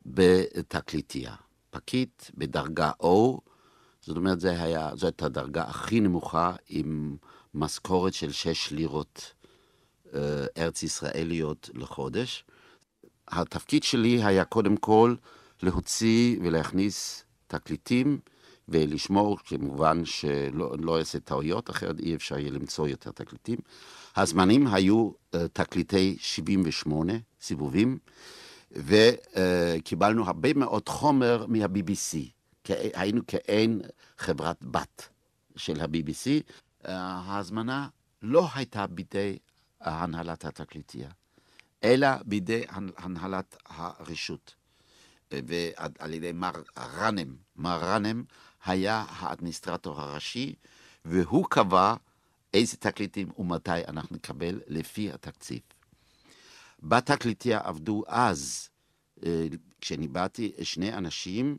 בתקליטייה. 0.05 1.35
פקיד 1.69 2.09
בדרגה 2.37 2.91
O, 3.03 3.39
זאת 4.01 4.17
אומרת, 4.17 4.39
זו 4.39 4.49
הייתה 5.01 5.25
הדרגה 5.25 5.63
הכי 5.63 5.99
נמוכה 5.99 6.55
עם 6.69 7.15
משכורת 7.53 8.13
של 8.13 8.31
שש 8.31 8.71
לירות 8.71 9.33
אה, 10.13 10.45
ארץ 10.57 10.83
ישראליות 10.83 11.69
לחודש. 11.73 12.45
התפקיד 13.27 13.83
שלי 13.83 14.23
היה 14.23 14.45
קודם 14.45 14.77
כל 14.77 15.15
להוציא 15.63 16.37
ולהכניס 16.41 17.23
תקליטים 17.47 18.19
ולשמור, 18.69 19.37
כמובן 19.45 20.05
שלא 20.05 20.75
לא 20.79 20.99
אעשה 20.99 21.19
טעויות, 21.19 21.69
אחרת 21.69 21.99
אי 21.99 22.15
אפשר 22.15 22.39
יהיה 22.39 22.51
למצוא 22.51 22.87
יותר 22.87 23.11
תקליטים. 23.11 23.59
הזמנים 24.15 24.67
היו 24.67 25.11
uh, 25.11 25.37
תקליטי 25.53 26.17
78 26.19 27.13
סיבובים, 27.41 27.97
וקיבלנו 28.71 30.23
uh, 30.23 30.27
הרבה 30.27 30.53
מאוד 30.53 30.89
חומר 30.89 31.45
מה-BBC. 31.47 32.17
היינו 32.93 33.21
כעין 33.27 33.81
חברת 34.17 34.63
בת 34.63 35.09
של 35.55 35.81
ה-BBC. 35.81 36.43
Uh, 36.83 36.87
ההזמנה 36.89 37.87
לא 38.21 38.47
הייתה 38.55 38.87
בידי 38.87 39.37
הנהלת 39.81 40.45
התקליטייה, 40.45 41.09
אלא 41.83 42.07
בידי 42.25 42.63
הנהלת 42.97 43.57
הרשות. 43.65 44.60
ועל 45.31 46.13
ידי 46.13 46.31
מר 46.31 46.51
רנם. 46.77 47.35
מר 47.55 47.79
רנם 47.83 48.23
היה 48.65 49.05
האדמיניסטרטור 49.09 50.01
הראשי, 50.01 50.55
והוא 51.05 51.45
קבע 51.49 51.95
איזה 52.53 52.77
תקליטים 52.77 53.31
ומתי 53.37 53.85
אנחנו 53.87 54.15
נקבל 54.15 54.61
לפי 54.67 55.11
התקציב. 55.11 55.59
בתקליטיה 56.83 57.59
עבדו 57.63 58.03
אז, 58.07 58.69
אה, 59.25 59.47
כשאני 59.81 60.07
באתי, 60.07 60.51
שני 60.61 60.93
אנשים, 60.93 61.57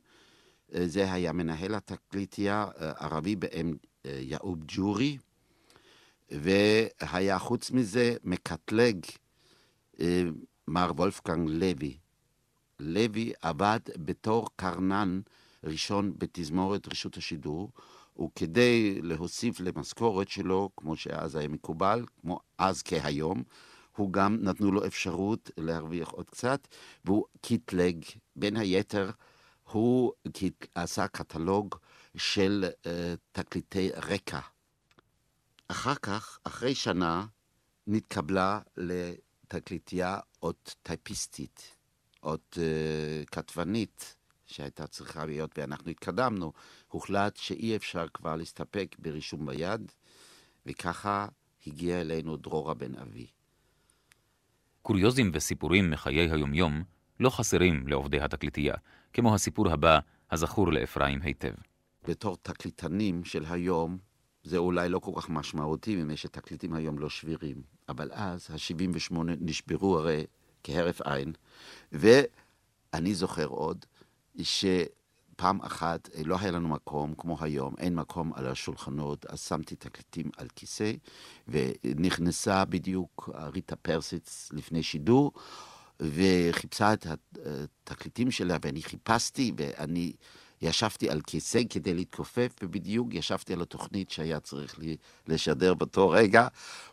אה, 0.75 0.89
זה 0.89 1.13
היה 1.13 1.33
מנהל 1.33 1.75
התקליטיה, 1.75 2.67
אה, 2.81 2.91
ערבי 2.91 3.37
באם 3.37 3.75
יעוב 4.05 4.59
ג'ורי, 4.69 5.19
והיה 6.31 7.39
חוץ 7.39 7.71
מזה 7.71 8.17
מקטלג 8.25 9.05
מר 10.69 10.93
וולפגנג 10.97 11.49
לוי, 11.51 11.97
לוי 12.83 13.33
עבד 13.43 13.81
בתור 13.97 14.49
קרנן 14.57 15.21
ראשון 15.65 16.13
בתזמורת 16.19 16.89
רשות 16.89 17.17
השידור, 17.17 17.71
וכדי 18.25 19.03
להוסיף 19.03 19.61
למשכורת 19.61 20.29
שלו, 20.29 20.71
כמו 20.77 20.97
שאז 20.97 21.37
היה 21.37 21.49
מקובל, 21.49 22.05
כמו 22.21 22.41
אז 22.59 22.83
כהיום, 22.83 23.43
הוא 23.97 24.13
גם 24.13 24.39
נתנו 24.41 24.73
לו 24.73 24.87
אפשרות 24.87 25.51
להרוויח 25.57 26.09
עוד 26.09 26.31
קצת, 26.31 26.69
והוא 27.05 27.25
קיטלג, 27.41 28.05
בין 28.37 28.57
היתר, 28.57 29.11
הוא 29.73 30.13
עשה 30.75 31.09
קטלוג 31.09 31.75
של 32.17 32.65
uh, 32.71 32.87
תקליטי 33.33 33.91
רקע. 33.91 34.41
אחר 35.69 35.95
כך, 35.95 36.39
אחרי 36.45 36.75
שנה, 36.75 37.27
נתקבלה 37.87 38.61
לתקליטייה 38.77 40.19
אות 40.43 40.75
טייפיסטית, 40.83 41.77
אות 42.23 42.59
uh, 42.61 43.27
כתבנית, 43.31 44.17
שהייתה 44.47 44.87
צריכה 44.87 45.27
להיות, 45.27 45.59
ואנחנו 45.59 45.91
התקדמנו. 45.91 46.53
הוחלט 46.89 47.37
שאי 47.37 47.77
אפשר 47.77 48.07
כבר 48.15 48.37
להסתפק 48.37 48.97
ברישום 48.99 49.47
ביד, 49.47 49.93
וככה 50.67 51.27
הגיע 51.67 52.01
אלינו 52.01 52.37
דרורה 52.37 52.75
בן 52.75 52.95
אבי. 52.95 53.27
קוריוזים 54.83 55.31
וסיפורים 55.35 55.91
מחיי 55.91 56.31
היומיום 56.31 56.83
לא 57.21 57.31
חסרים 57.31 57.89
לעובדי 57.89 58.21
התקליטייה, 58.21 58.75
כמו 59.13 59.35
הסיפור 59.35 59.71
הבא, 59.71 59.99
הזכור 60.31 60.73
לאפרים 60.73 61.23
היטב. 61.23 61.53
בתור 62.09 62.37
תקליטנים 62.43 63.25
של 63.25 63.45
היום, 63.51 63.99
זה 64.45 64.57
אולי 64.57 64.89
לא 64.89 64.99
כל 64.99 65.13
כך 65.17 65.31
משמעותי, 65.31 65.97
מפני 65.97 66.17
שתקליטים 66.17 66.75
היום 66.75 66.99
לא 66.99 67.11
שבירים. 67.11 67.63
אבל 67.89 68.11
אז, 68.13 68.51
ה-78 68.51 69.15
נשברו 69.41 69.99
הרי 69.99 70.25
כהרף 70.65 71.01
עין, 71.01 71.33
ואני 71.93 73.15
זוכר 73.15 73.47
עוד, 73.47 73.85
שפעם 74.43 75.61
אחת 75.63 76.09
לא 76.25 76.37
היה 76.41 76.51
לנו 76.51 76.69
מקום, 76.69 77.15
כמו 77.19 77.37
היום, 77.41 77.75
אין 77.79 77.95
מקום 77.95 78.33
על 78.35 78.47
השולחנות, 78.47 79.27
אז 79.27 79.41
שמתי 79.41 79.77
תקליטים 79.77 80.31
על 80.37 80.49
כיסא, 80.57 80.93
ונכנסה 81.49 82.65
בדיוק 82.65 83.31
ריטה 83.53 83.77
פרסיץ 83.77 84.49
לפני 84.53 84.83
שידור, 84.83 85.33
וחיפשה 86.01 86.93
את 86.93 87.07
התקליטים 87.87 88.31
שלה, 88.31 88.57
ואני 88.63 88.83
חיפשתי, 88.83 89.53
ואני 89.57 90.13
ישבתי 90.63 91.11
על 91.11 91.21
כיסא 91.21 91.61
כדי 91.71 91.95
להתכופף, 91.95 92.55
ובדיוק 92.63 93.15
ישבתי 93.15 93.53
על 93.53 93.63
התוכנית 93.63 94.11
שהיה 94.11 94.41
צריך 94.41 94.79
לי 94.79 94.97
לשדר 95.29 95.75
באותו 95.75 96.11
רגע. 96.11 96.49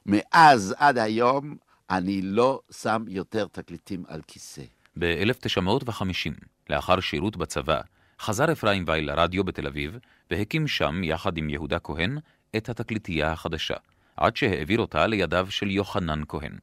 מאז 0.05 0.75
עד 0.77 0.97
היום 0.97 1.57
אני 1.89 2.21
לא 2.21 2.61
שם 2.71 3.05
יותר 3.07 3.47
תקליטים 3.47 4.03
על 4.07 4.21
כיסא. 4.27 4.61
ב-1950, 4.99 6.31
לאחר 6.69 6.99
שירות 6.99 7.37
בצבא, 7.37 7.81
חזר 8.19 8.51
אפרים 8.51 8.83
וייל 8.87 9.11
לרדיו 9.11 9.43
בתל 9.43 9.67
אביב, 9.67 9.97
והקים 10.31 10.67
שם, 10.67 11.03
יחד 11.03 11.37
עם 11.37 11.49
יהודה 11.49 11.79
כהן, 11.79 12.17
את 12.57 12.69
התקליטייה 12.69 13.31
החדשה, 13.31 13.75
עד 14.17 14.37
שהעביר 14.37 14.79
אותה 14.79 15.07
לידיו 15.07 15.47
של 15.51 15.71
יוחנן 15.71 16.21
כהן. 16.27 16.57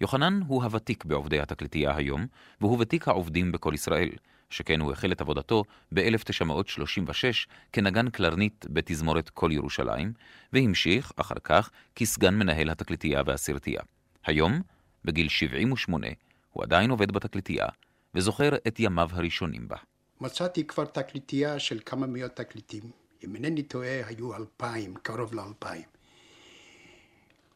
יוחנן 0.00 0.40
הוא 0.46 0.62
הוותיק 0.64 1.04
בעובדי 1.04 1.40
התקליטייה 1.40 1.96
היום, 1.96 2.26
והוא 2.60 2.78
ותיק 2.80 3.08
העובדים 3.08 3.52
בכל 3.52 3.74
ישראל, 3.74 4.10
שכן 4.50 4.80
הוא 4.80 4.92
החל 4.92 5.12
את 5.12 5.20
עבודתו 5.20 5.64
ב-1936 5.94 7.48
כנגן 7.72 8.10
קלרנית 8.10 8.66
בתזמורת 8.68 9.30
כל 9.30 9.50
ירושלים, 9.52 10.12
והמשיך 10.52 11.12
אחר 11.16 11.38
כך 11.44 11.70
כסגן 11.94 12.34
מנהל 12.34 12.70
התקליטייה 12.70 13.22
והסרטייה. 13.26 13.82
היום, 14.24 14.60
בגיל 15.04 15.28
78, 15.28 16.06
הוא 16.52 16.62
עדיין 16.62 16.90
עובד 16.90 17.12
בתקליטייה, 17.12 17.66
וזוכר 18.14 18.56
את 18.68 18.80
ימיו 18.80 19.08
הראשונים 19.12 19.68
בה. 19.68 19.76
מצאתי 20.20 20.64
כבר 20.64 20.84
תקליטייה 20.84 21.58
של 21.58 21.80
כמה 21.86 22.06
מאות 22.06 22.36
תקליטים. 22.36 22.82
אם 23.24 23.34
אינני 23.34 23.62
טועה, 23.62 24.06
היו 24.06 24.36
אלפיים, 24.36 24.94
קרוב 25.02 25.34
לאלפיים. 25.34 25.84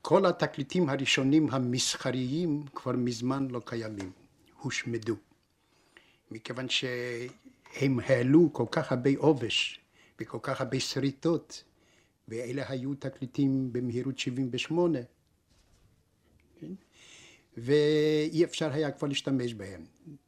כל 0.03 0.27
התקליטים 0.27 0.89
הראשונים 0.89 1.49
המסחריים 1.51 2.65
כבר 2.75 2.93
מזמן 2.93 3.49
לא 3.51 3.61
קיימים, 3.65 4.13
הושמדו. 4.61 5.17
מכיוון 6.31 6.69
שהם 6.69 8.01
העלו 8.07 8.51
כל 8.53 8.67
כך 8.71 8.93
הרבה 8.93 9.11
עובש 9.17 9.81
וכל 10.21 10.39
כך 10.43 10.61
הרבה 10.61 10.81
שריטות, 10.81 11.65
ואלה 12.29 12.63
היו 12.69 12.95
תקליטים 12.95 13.73
במהירות 13.73 14.19
78, 14.19 14.99
כן? 16.61 16.73
ואי 17.57 18.45
אפשר 18.45 18.73
היה 18.73 18.91
כבר 18.91 19.09
להשתמש 19.09 19.55
בהם. 19.55 19.85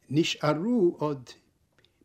נשארו 0.09 0.95
עוד 0.99 1.29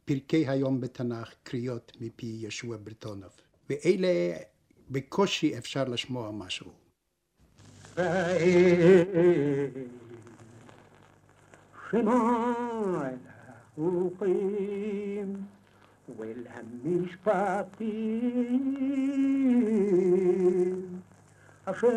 פרקי 0.04 0.48
היום 0.48 0.80
בתנ"ך, 0.80 1.34
קריאות 1.42 1.92
מפי 2.00 2.36
ישוע 2.40 2.76
ברטונוב, 2.82 3.30
ואלה 3.70 4.36
בקושי 4.90 5.58
אפשר 5.58 5.84
לשמוע 5.84 6.30
משהו. 6.30 6.70
שמע 11.90 12.52
החוקים 13.76 15.36
ולמשפטים 16.18 17.12
אשר 21.64 21.88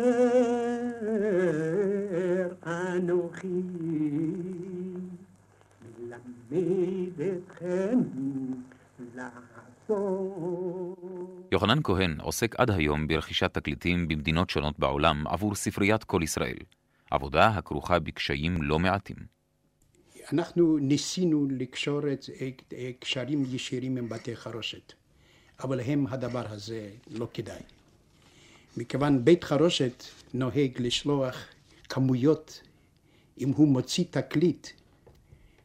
אנוכי 2.66 3.48
מלמד 5.98 7.20
אתכם 7.20 7.98
לעשות. 9.14 9.88
יוחנן 11.52 11.78
כהן 11.84 12.20
עוסק 12.20 12.56
עד 12.60 12.70
היום 12.70 13.06
ברכישת 13.08 13.54
תקליטים 13.54 14.08
במדינות 14.08 14.50
שונות 14.50 14.78
בעולם 14.78 15.26
עבור 15.26 15.54
ספריית 15.54 16.04
כל 16.04 16.20
ישראל, 16.22 16.56
עבודה 17.10 17.48
הכרוכה 17.48 17.98
בקשיים 17.98 18.62
לא 18.62 18.78
מעטים. 18.78 19.16
אנחנו 20.32 20.78
ניסינו 20.78 21.46
לקשור 21.50 22.00
את 22.12 22.74
קשרים 23.00 23.44
ישירים 23.50 23.96
עם 23.96 24.08
בתי 24.08 24.36
חרושת, 24.36 24.92
אבל 25.60 25.80
הם 25.80 26.06
הדבר 26.06 26.44
הזה 26.48 26.90
לא 27.10 27.28
כדאי. 27.34 27.60
מכיוון 28.76 29.24
בית 29.24 29.44
חרושת 29.44 30.04
נוהג 30.34 30.72
לשלוח 30.78 31.44
כמויות, 31.88 32.60
אם 33.38 33.48
הוא 33.48 33.68
מוציא 33.68 34.04
תקליט 34.10 34.68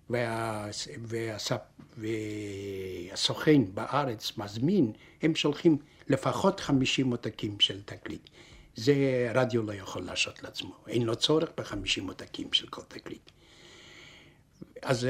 וה, 0.10 0.68
והספ, 1.02 1.62
והסוכן 1.98 3.62
בארץ 3.74 4.38
מזמין, 4.38 4.92
הם 5.22 5.36
שולחים 5.36 5.78
לפחות 6.08 6.60
50 6.60 7.12
עותקים 7.12 7.60
של 7.60 7.82
תקליט. 7.82 8.30
זה 8.76 8.96
רדיו 9.36 9.64
לא 9.64 9.74
יכול 9.74 10.04
להרשות 10.04 10.44
לעצמו, 10.44 10.76
אין 10.88 11.04
לו 11.04 11.16
צורך 11.16 11.50
ב-50 11.58 12.08
עותקים 12.08 12.54
של 12.54 12.68
כל 12.68 12.82
תקליט. 12.88 13.32
אז 14.82 15.08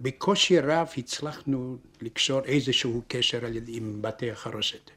בקושי 0.00 0.58
רב 0.58 0.88
הצלחנו 0.96 1.76
לקשור 2.00 2.40
איזשהו 2.44 3.02
קשר 3.08 3.40
עם 3.66 4.02
בתי 4.02 4.30
החרושת. 4.30 4.90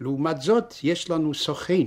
לעומת 0.00 0.40
זאת, 0.40 0.74
יש 0.82 1.10
לנו 1.10 1.34
סוכן 1.34 1.86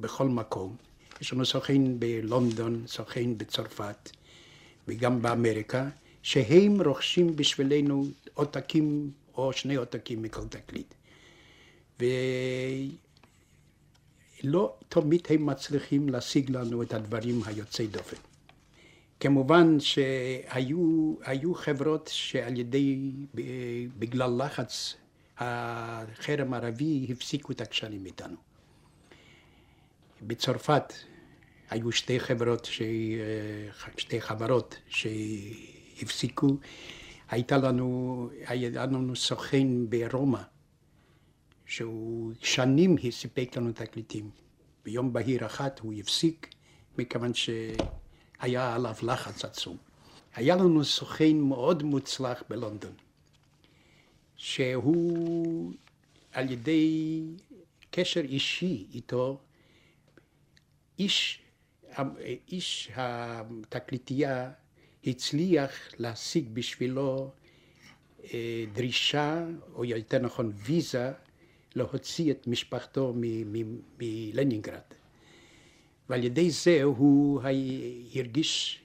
בכל 0.00 0.28
מקום. 0.28 0.76
יש 1.20 1.32
לנו 1.32 1.46
סוכן 1.46 1.98
בלונדון, 1.98 2.82
סוכן 2.86 3.38
בצרפת 3.38 4.10
וגם 4.88 5.22
באמריקה, 5.22 5.88
שהם 6.22 6.82
רוכשים 6.82 7.36
בשבילנו 7.36 8.04
עותקים 8.34 9.10
או 9.34 9.52
שני 9.52 9.74
עותקים 9.74 10.22
מכל 10.22 10.48
תקליט. 10.48 10.94
ולא 14.44 14.76
תמיד 14.88 15.20
הם 15.30 15.46
מצליחים 15.46 16.08
להשיג 16.08 16.50
לנו 16.50 16.82
את 16.82 16.94
הדברים 16.94 17.40
היוצאי 17.46 17.86
דופן. 17.86 18.16
כמובן 19.20 19.80
שהיו 19.80 21.54
חברות 21.54 22.10
שעל 22.12 22.58
ידי, 22.58 23.10
בגלל 23.98 24.42
לחץ 24.44 24.94
החרם 25.38 26.54
הערבי, 26.54 27.06
הפסיקו 27.10 27.52
את 27.52 27.60
הקשרים 27.60 28.06
איתנו. 28.06 28.36
בצרפת 30.22 30.92
היו 31.70 31.92
שתי 31.92 32.20
חברות, 32.20 32.64
ש... 32.64 32.82
שתי 33.96 34.20
חברות 34.20 34.78
שהפסיקו. 34.88 36.56
הייתה 37.28 37.56
לנו, 37.56 38.28
היה 38.46 38.86
לנו 38.86 39.16
סוכן 39.16 39.66
ברומא, 39.88 40.42
שהוא 41.66 42.32
שנים 42.40 42.96
סיפק 43.10 43.56
לנו 43.56 43.72
תקליטים. 43.72 44.30
ביום 44.84 45.12
בהיר 45.12 45.46
אחת 45.46 45.78
הוא 45.78 45.92
הפסיק, 45.92 46.54
מכיוון 46.98 47.32
שהיה 47.34 48.74
עליו 48.74 48.94
לחץ 49.02 49.44
עצום. 49.44 49.76
היה 50.34 50.56
לנו 50.56 50.84
סוכן 50.84 51.36
מאוד 51.36 51.82
מוצלח 51.82 52.42
בלונדון, 52.48 52.92
שהוא 54.38 55.72
על 56.32 56.50
ידי 56.50 57.22
קשר 57.90 58.20
אישי 58.20 58.86
איתו, 58.94 59.40
איש, 60.98 61.42
איש 62.48 62.90
התקליטייה 62.94 64.50
הצליח 65.04 65.70
להשיג 65.98 66.48
בשבילו 66.52 67.30
אה, 68.24 68.64
דרישה, 68.72 69.46
או 69.74 69.84
יותר 69.84 70.18
נכון 70.18 70.52
ויזה, 70.54 71.12
להוציא 71.74 72.30
את 72.30 72.46
משפחתו 72.46 73.14
מלנינגרד. 73.98 74.80
ועל 76.08 76.24
ידי 76.24 76.50
זה 76.50 76.82
הוא 76.82 77.42
הרגיש 78.14 78.80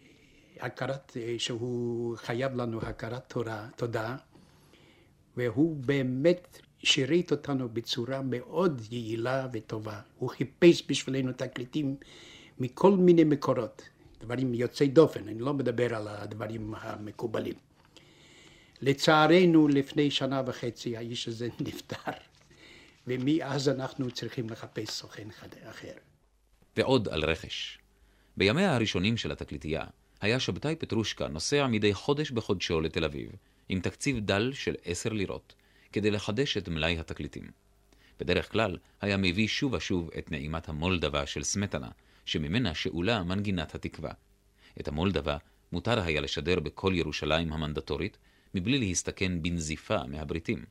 הכרת, 0.60 1.18
שהוא 1.38 2.18
חייב 2.18 2.56
לנו 2.56 2.82
הכרת 2.82 3.30
תורה, 3.30 3.68
תודה, 3.76 4.18
והוא 5.38 5.76
באמת 5.76 6.62
שירת 6.80 7.32
אותנו 7.32 7.70
בצורה 7.70 8.22
מאוד 8.22 8.82
יעילה 8.92 9.48
וטובה. 9.54 10.00
הוא 10.18 10.30
חיפש 10.30 10.84
בשבילנו 10.88 11.32
תקליטים 11.34 11.96
מכל 12.60 12.92
מיני 12.92 13.24
מקורות, 13.24 13.82
דברים 14.22 14.54
יוצאי 14.54 14.88
דופן, 14.88 15.28
אני 15.28 15.40
לא 15.40 15.54
מדבר 15.54 15.96
על 15.96 16.08
הדברים 16.08 16.74
המקובלים. 16.78 17.56
לצערנו, 18.82 19.68
לפני 19.68 20.12
שנה 20.12 20.42
וחצי 20.46 20.98
האיש 20.98 21.28
הזה 21.28 21.48
נפטר, 21.68 22.12
ומאז 23.08 23.70
אנחנו 23.70 24.12
צריכים 24.12 24.50
לחפש 24.50 24.90
סוכן 24.90 25.28
אחר. 25.70 25.94
ועוד 26.78 27.08
על 27.08 27.24
רכש. 27.24 27.78
בימיה 28.38 28.76
הראשונים 28.76 29.18
של 29.18 29.32
התקליטייה, 29.32 29.84
היה 30.22 30.40
שבתאי 30.40 30.76
פטרושקה 30.76 31.28
נוסע 31.28 31.68
מדי 31.68 31.94
חודש 31.94 32.32
בחודשו 32.32 32.82
לתל 32.82 33.06
אביב, 33.06 33.30
עם 33.70 33.80
תקציב 33.80 34.20
דל 34.20 34.52
של 34.54 34.76
עשר 34.86 35.10
לירות, 35.10 35.54
כדי 35.92 36.12
לחדש 36.12 36.58
את 36.58 36.70
מלאי 36.70 37.00
התקליטים. 37.00 37.52
בדרך 38.20 38.52
כלל 38.52 38.78
היה 39.02 39.18
מביא 39.18 39.48
שוב 39.48 39.74
ושוב 39.74 40.10
את 40.18 40.32
נעימת 40.32 40.70
המולדבה 40.70 41.26
של 41.26 41.44
סמטנה, 41.44 41.90
שממנה 42.26 42.76
שאולה 42.76 43.24
מנגינת 43.24 43.76
התקווה. 43.76 44.12
את 44.80 44.88
המולדבה 44.88 45.38
מותר 45.72 46.00
היה 46.02 46.22
לשדר 46.22 46.60
בכל 46.60 46.94
ירושלים 46.96 47.54
המנדטורית, 47.54 48.18
מבלי 48.56 48.78
להסתכן 48.80 49.42
בנזיפה 49.42 49.98
מהבריטים, 50.08 50.66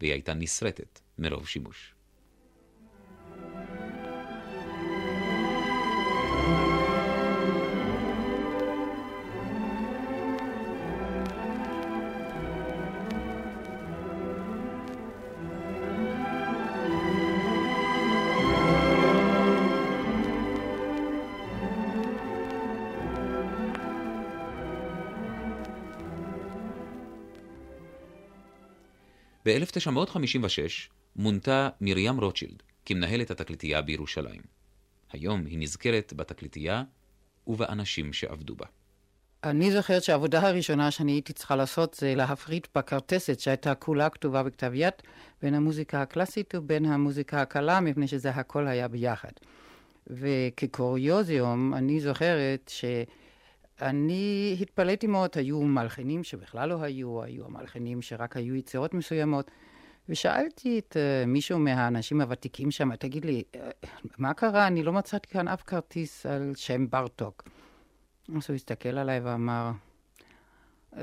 והיא 0.00 0.12
הייתה 0.12 0.34
נסרטת 0.34 1.00
מרוב 1.18 1.48
שימוש. 1.48 1.94
ב-1956 29.46 30.90
מונתה 31.16 31.68
מרים 31.80 32.20
רוטשילד 32.20 32.62
כמנהלת 32.84 33.30
התקליטייה 33.30 33.82
בירושלים. 33.82 34.42
היום 35.12 35.46
היא 35.46 35.58
נזכרת 35.58 36.12
בתקליטייה 36.16 36.82
ובאנשים 37.46 38.12
שעבדו 38.12 38.54
בה. 38.56 38.66
אני 39.44 39.72
זוכרת 39.72 40.02
שהעבודה 40.02 40.48
הראשונה 40.48 40.90
שאני 40.90 41.12
הייתי 41.12 41.32
צריכה 41.32 41.56
לעשות 41.56 41.94
זה 41.94 42.14
להפריד 42.14 42.66
בכרטסת 42.74 43.40
שהייתה 43.40 43.74
כולה 43.74 44.10
כתובה 44.10 44.42
בכתב 44.42 44.70
יד 44.74 44.92
בין 45.42 45.54
המוזיקה 45.54 46.02
הקלאסית 46.02 46.54
ובין 46.54 46.84
המוזיקה 46.84 47.42
הקלה, 47.42 47.80
מפני 47.80 48.08
שזה 48.08 48.30
הכל 48.30 48.66
היה 48.66 48.88
ביחד. 48.88 49.32
וכקוריוזיום, 50.06 51.74
אני 51.74 52.00
זוכרת 52.00 52.70
ש... 52.74 52.84
אני 53.82 54.56
התפלאתי 54.60 55.06
מאוד, 55.06 55.30
היו 55.34 55.62
מלחינים 55.62 56.24
שבכלל 56.24 56.68
לא 56.68 56.82
היו, 56.82 57.22
היו 57.22 57.44
המלחינים 57.44 58.02
שרק 58.02 58.36
היו 58.36 58.54
יצירות 58.54 58.94
מסוימות. 58.94 59.50
ושאלתי 60.08 60.78
את 60.78 60.96
uh, 60.96 61.26
מישהו 61.26 61.58
מהאנשים 61.58 62.20
הוותיקים 62.20 62.70
שם, 62.70 62.96
תגיד 62.96 63.24
לי, 63.24 63.42
uh, 63.52 63.58
מה 64.18 64.34
קרה? 64.34 64.66
אני 64.66 64.82
לא 64.82 64.92
מצאתי 64.92 65.28
כאן 65.28 65.48
אף 65.48 65.62
כרטיס 65.62 66.26
על 66.26 66.52
שם 66.56 66.90
ברטוק. 66.90 67.48
אז 68.36 68.48
הוא 68.48 68.54
הסתכל 68.54 68.98
עליי 68.98 69.20
ואמר, 69.20 69.70
uh, 70.92 70.96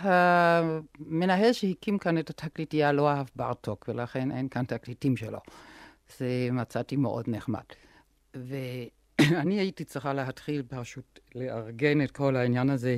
המנהל 0.00 1.52
שהקים 1.52 1.98
כאן 1.98 2.18
את 2.18 2.30
התקליטייה 2.30 2.92
לא 2.92 3.10
אהב 3.10 3.26
ברטוק, 3.36 3.84
ולכן 3.88 4.30
אין 4.30 4.48
כאן 4.48 4.64
תקליטים 4.64 5.16
שלו. 5.16 5.38
זה 6.18 6.48
מצאתי 6.52 6.96
מאוד 6.96 7.24
נחמד. 7.28 7.64
ו... 8.36 8.56
אני 9.42 9.58
הייתי 9.58 9.84
צריכה 9.84 10.12
להתחיל 10.12 10.62
פשוט 10.68 11.20
לארגן 11.34 12.02
את 12.02 12.10
כל 12.10 12.36
העניין 12.36 12.70
הזה 12.70 12.96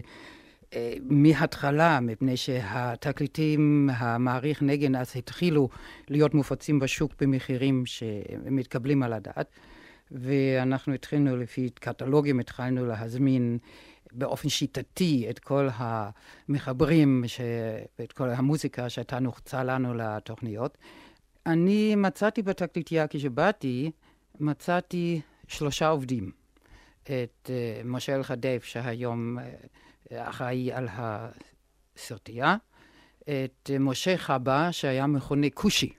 אה, 0.74 0.94
מההתחלה, 1.02 2.00
מפני 2.00 2.36
שהתקליטים, 2.36 3.90
המעריך 3.92 4.62
נגן 4.62 4.96
אז 4.96 5.12
התחילו 5.16 5.68
להיות 6.08 6.34
מופצים 6.34 6.78
בשוק 6.78 7.12
במחירים 7.20 7.86
שמתקבלים 7.86 9.02
על 9.02 9.12
הדעת, 9.12 9.50
ואנחנו 10.10 10.94
התחלנו 10.94 11.36
לפי 11.36 11.70
קטלוגים, 11.74 12.40
התחלנו 12.40 12.86
להזמין 12.86 13.58
באופן 14.12 14.48
שיטתי 14.48 15.26
את 15.30 15.38
כל 15.38 15.68
המחברים 15.74 17.24
ש... 17.26 17.40
ואת 17.98 18.12
כל 18.12 18.30
המוזיקה 18.30 18.88
שהייתה 18.88 19.20
נחוצה 19.20 19.64
לנו 19.64 19.94
לתוכניות. 19.94 20.78
אני 21.46 21.94
מצאתי 21.94 22.42
בתקליטייה, 22.42 23.06
כשבאתי, 23.08 23.90
מצאתי 24.40 25.20
שלושה 25.49 25.88
עובדים. 25.88 26.30
את 27.03 27.11
uh, 27.46 27.51
משה 27.84 28.14
אלחדף, 28.14 28.64
שהיום 28.64 29.38
uh, 29.38 29.42
אחראי 30.14 30.72
על 30.72 30.88
הסרטייה, 30.92 32.57
את 33.22 33.70
uh, 33.70 33.78
משה 33.80 34.16
חבא, 34.16 34.68
שהיה 34.70 35.07
מכונה 35.07 35.46
כושי, 35.55 35.92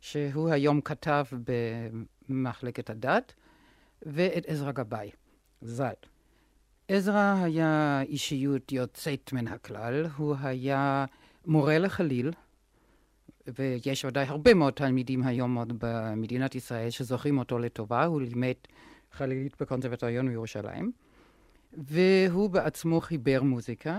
שהוא 0.00 0.50
היום 0.50 0.80
כתב 0.80 1.24
במחלקת 2.28 2.90
הדת, 2.90 3.32
ואת 4.02 4.46
עזרא 4.46 4.72
גבאי, 4.72 5.10
ז"ל. 5.60 5.92
עזרא 6.88 7.34
היה 7.42 8.02
אישיות 8.08 8.72
יוצאת 8.72 9.32
מן 9.32 9.48
הכלל, 9.48 10.06
הוא 10.16 10.36
היה 10.42 11.04
מורה 11.46 11.78
לחליל, 11.78 12.30
ויש 13.58 14.04
ודאי 14.04 14.26
הרבה 14.26 14.54
מאוד 14.54 14.72
תלמידים 14.72 15.22
היום 15.22 15.54
עוד 15.54 15.72
במדינת 15.78 16.54
ישראל 16.54 16.90
שזוכרים 16.90 17.38
אותו 17.38 17.58
לטובה, 17.58 18.04
הוא 18.04 18.20
לימד 18.20 18.54
חלילית 19.12 19.56
בקונסרבטוריון 19.60 20.28
בירושלים, 20.28 20.92
והוא 21.72 22.50
בעצמו 22.50 23.00
חיבר 23.00 23.42
מוזיקה. 23.42 23.98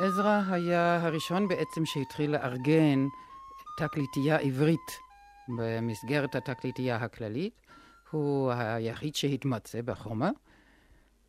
עזרא 0.00 0.42
היה 0.50 1.02
הראשון 1.02 1.48
בעצם 1.48 1.86
שהתחיל 1.86 2.30
לארגן 2.30 3.06
תקליטייה 3.78 4.36
עברית 4.36 4.98
במסגרת 5.48 6.34
התקליטייה 6.34 6.96
הכללית. 6.96 7.60
הוא 8.10 8.52
היחיד 8.52 9.14
שהתמצא 9.14 9.82
בחומר, 9.82 10.30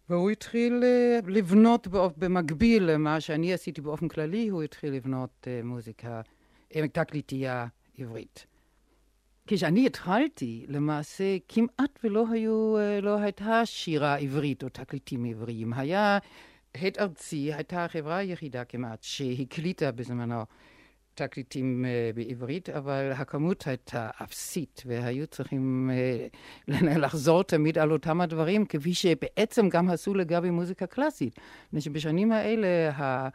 והוא 0.10 0.30
התחיל 0.30 0.84
אה, 0.84 1.20
לבנות 1.28 1.88
במקביל 2.18 2.84
למה 2.84 3.22
שאני 3.22 3.54
עשיתי 3.54 3.82
באופן 3.82 4.08
כללי, 4.08 4.48
הוא 4.48 4.64
התחיל 4.64 4.94
לבנות 4.94 5.48
אה, 5.48 5.62
מוזיקה, 5.64 6.22
אה, 6.76 6.88
תקליטייה 6.88 7.68
עברית. 7.98 8.46
כשאני 9.48 9.86
התחלתי, 9.86 10.66
למעשה 10.70 11.38
כמעט 11.48 12.00
ולא 12.04 12.26
היו, 12.32 12.76
לא 13.02 13.20
הייתה 13.20 13.66
שירה 13.66 14.16
עברית 14.16 14.64
או 14.64 14.70
תקליטים 14.70 15.26
עבריים. 15.26 15.74
היה 15.74 16.18
הד 16.76 16.98
ארצי 17.00 17.54
הייתה 17.54 17.86
החברה 17.86 18.18
היחידה 18.18 18.64
כמעט 18.64 19.04
שהקליטה 19.04 19.92
בזמנו 19.92 20.46
תקליטים 21.16 21.86
uh, 21.86 22.16
בעברית, 22.16 22.70
אבל 22.70 23.12
הכמות 23.12 23.68
הייתה 23.68 24.10
אפסית, 24.24 24.84
והיו 24.86 25.28
צריכים 25.28 25.92
uh, 26.70 26.74
לחזור 27.04 27.44
תמיד 27.44 27.78
על 27.78 27.92
אותם 27.92 28.22
הדברים, 28.22 28.66
כפי 28.66 28.94
שבעצם 28.94 29.70
גם 29.70 29.90
עשו 29.90 30.14
לגבי 30.14 30.50
מוזיקה 30.50 30.86
קלאסית. 30.86 31.40
מפני 31.68 31.82
שבשנים 31.82 32.32
האלה 32.32 32.92
ה... 32.92 33.30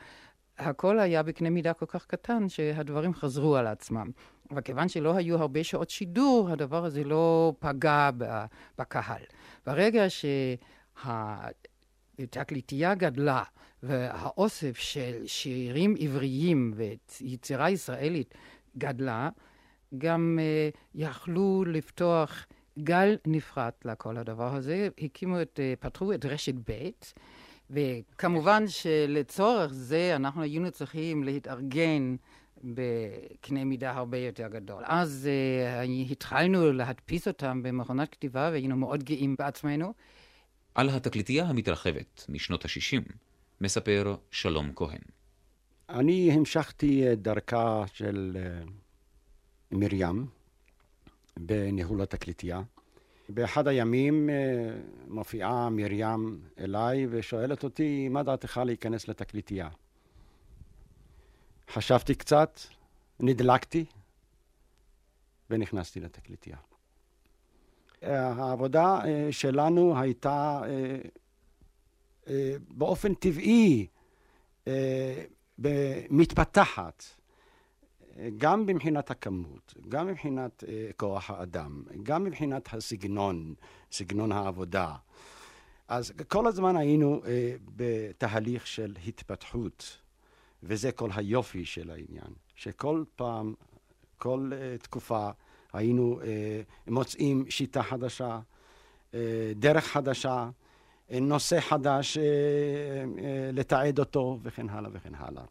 הכל 0.59 0.99
היה 0.99 1.23
בקנה 1.23 1.51
מידה 1.51 1.73
כל 1.73 1.87
כך 1.87 2.07
קטן, 2.07 2.49
שהדברים 2.49 3.15
חזרו 3.15 3.57
על 3.57 3.67
עצמם. 3.67 4.11
אבל 4.51 4.61
כיוון 4.61 4.89
שלא 4.89 5.17
היו 5.17 5.39
הרבה 5.39 5.65
שעות 5.65 5.91
שידור, 5.91 6.51
הדבר 6.51 6.85
הזה 6.85 7.05
לא 7.05 7.53
פגע 7.59 8.11
בקהל. 8.79 9.23
ברגע 9.67 10.05
שה... 10.09 10.55
תקליטייה 12.31 12.95
גדלה, 12.95 13.43
והאוסף 13.83 14.77
של 14.79 15.23
שירים 15.27 15.95
עבריים 15.99 16.75
ויצירה 16.77 17.71
ישראלית 17.71 18.35
גדלה, 18.79 19.29
גם 19.99 20.39
uh, 20.39 20.79
יכלו 20.95 21.65
לפתוח 21.67 22.47
גל 22.79 23.17
נפרד 23.27 23.73
לכל 23.85 24.17
הדבר 24.17 24.55
הזה. 24.55 24.89
הקימו 24.99 25.43
את, 25.43 25.61
uh, 25.61 25.81
פתחו 25.81 26.13
את 26.13 26.25
רשת 26.25 26.55
ב', 26.55 26.89
וכמובן 27.71 28.65
שלצורך 28.69 29.73
זה 29.73 30.17
אנחנו 30.17 30.43
היינו 30.43 30.71
צריכים 30.71 31.25
להתארגן 31.25 32.17
בקנה 32.65 33.65
מידה 33.65 33.91
הרבה 33.91 34.19
יותר 34.19 34.49
גדול. 34.49 34.83
אז 34.87 35.29
uh, 35.29 36.11
התחלנו 36.13 36.73
להדפיס 36.73 37.29
אותם 37.29 37.63
במכונת 37.63 38.09
כתיבה 38.09 38.49
והיינו 38.53 38.77
מאוד 38.77 39.03
גאים 39.03 39.35
בעצמנו. 39.39 39.93
על 40.79 40.89
התקליטייה 40.89 41.45
המתרחבת 41.45 42.27
משנות 42.29 42.65
ה-60 42.65 43.13
מספר 43.61 44.17
שלום 44.31 44.73
כהן. 44.77 45.01
אני 45.89 46.33
המשכתי 46.33 47.13
את 47.13 47.23
דרכה 47.23 47.85
של 47.93 48.37
uh, 48.37 48.71
מרים 49.73 50.27
בניהול 51.37 52.03
התקליטייה. 52.03 52.63
באחד 53.29 53.69
הימים 53.69 54.29
uh, 54.29 55.11
מופיעה 55.11 55.71
מרים 55.71 56.41
אליי 56.59 57.07
ושואלת 57.11 57.65
אותי, 57.65 58.09
מה 58.09 58.23
דעתך 58.23 58.61
להיכנס 58.67 59.09
לתקליטייה? 59.09 59.69
חשבתי 61.71 62.15
קצת, 62.15 62.61
נדלקתי 63.21 63.85
ונכנסתי 65.51 66.01
לתקליטייה. 66.01 66.57
העבודה 68.03 69.01
אה, 69.05 69.29
שלנו 69.31 70.01
הייתה 70.01 70.61
אה, 70.65 70.99
אה, 72.29 72.55
באופן 72.69 73.15
טבעי 73.15 73.87
מתפתחת, 76.11 77.05
גם 78.37 78.67
מבחינת 78.67 79.11
הכמות, 79.11 79.75
גם 79.89 80.07
מבחינת 80.07 80.65
כוח 80.97 81.31
האדם, 81.31 81.83
גם 82.03 82.25
מבחינת 82.25 82.75
הסגנון, 82.75 83.55
סגנון 83.93 84.33
העבודה. 84.33 84.95
אז 85.89 86.13
כל 86.29 86.47
הזמן 86.47 86.77
היינו 86.77 87.23
בתהליך 87.77 88.67
של 88.67 88.97
התפתחות. 89.07 89.99
וזה 90.63 90.93
כל 90.93 91.11
היופי 91.15 91.65
של 91.65 91.91
העניין, 91.91 92.33
שכל 92.55 93.05
פעם, 93.17 93.55
כל 94.19 94.51
תקופה 94.83 95.31
היינו 95.73 96.21
uh, 96.21 96.25
מוצאים 96.91 97.45
שיטה 97.51 97.83
חדשה, 97.83 98.41
uh, 99.11 99.15
דרך 99.57 99.85
חדשה, 99.85 100.51
uh, 101.09 101.15
נושא 101.21 101.61
חדש 101.61 102.17
uh, 102.17 102.21
uh, 102.21 103.21
לתעד 103.53 103.99
אותו 103.99 104.39
וכן 104.43 104.69
הלאה 104.69 104.91
וכן 104.95 105.15
הלאה. 105.15 105.45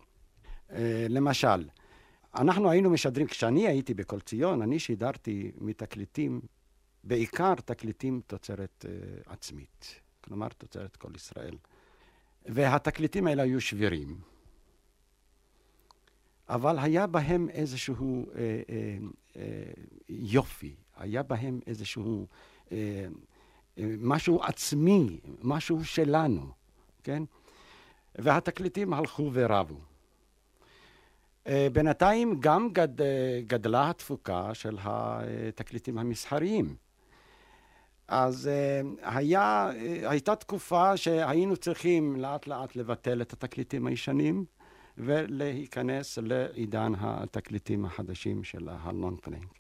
Uh, 0.70 0.74
למשל, 1.10 1.68
אנחנו 2.36 2.70
היינו 2.70 2.90
משדרים, 2.90 3.28
כשאני 3.28 3.68
הייתי 3.68 3.94
בכל 3.94 4.20
ציון, 4.20 4.62
אני 4.62 4.80
שידרתי 4.80 5.52
מתקליטים, 5.58 6.42
בעיקר 7.04 7.54
תקליטים 7.56 8.22
תוצרת 8.28 8.86
uh, 8.86 9.32
עצמית, 9.32 10.02
כלומר 10.22 10.48
תוצרת 10.48 10.96
כל 10.96 11.12
ישראל. 11.16 11.56
והתקליטים 12.46 13.28
האלה 13.28 13.44
היו 13.44 13.62
שבירים. 13.62 14.37
אבל 16.50 16.80
היה 16.80 17.08
בהם 17.08 17.50
איזשהו 17.50 18.26
אה, 18.36 18.42
אה, 18.70 18.98
אה, 19.38 19.44
יופי, 20.10 20.76
היה 20.98 21.24
בהם 21.24 21.60
איזשהו 21.68 22.28
אה, 22.72 22.78
אה, 23.78 23.96
משהו 24.00 24.44
עצמי, 24.44 25.20
משהו 25.44 25.86
שלנו, 25.86 26.52
כן? 27.04 27.24
והתקליטים 28.16 28.94
הלכו 28.94 29.30
ורבו. 29.34 29.80
אה, 31.48 31.68
בינתיים 31.74 32.40
גם 32.40 32.70
גד, 32.74 33.02
אה, 33.02 33.40
גדלה 33.48 33.90
התפוקה 33.90 34.54
של 34.54 34.78
התקליטים 34.82 35.98
המסחריים. 35.98 36.76
אז 38.08 38.48
אה, 38.48 38.82
היה, 39.02 39.72
הייתה 40.04 40.36
תקופה 40.36 40.98
שהיינו 40.98 41.58
צריכים 41.58 42.16
לאט 42.16 42.48
לאט 42.48 42.76
לבטל 42.76 43.22
את 43.22 43.34
התקליטים 43.34 43.88
הישנים, 43.88 44.46
ולהיכנס 44.98 46.18
לעידן 46.18 46.92
התקליטים 47.00 47.86
החדשים 47.86 48.44
של 48.44 48.70
הלון 48.72 49.18
פלינק. 49.22 49.54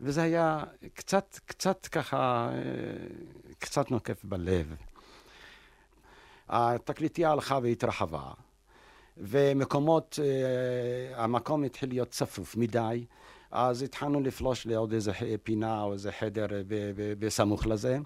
וזה 0.00 0.22
היה 0.22 0.64
קצת, 0.94 1.38
קצת 1.46 1.86
ככה, 1.86 2.50
קצת 3.58 3.90
נוקף 3.90 4.24
בלב. 4.24 4.74
התקליטייה 6.48 7.32
הלכה 7.32 7.58
והתרחבה, 7.62 8.30
ומקומות, 9.16 10.18
המקום 11.14 11.64
התחיל 11.64 11.88
להיות 11.88 12.08
צפוף 12.10 12.56
מדי, 12.56 13.04
אז 13.50 13.82
התחלנו 13.82 14.20
לפלוש 14.20 14.66
לעוד 14.66 14.92
איזה 14.92 15.12
פינה 15.42 15.82
או 15.82 15.92
איזה 15.92 16.12
חדר 16.12 16.46
בסמוך 17.18 17.66
לזה. 17.66 17.98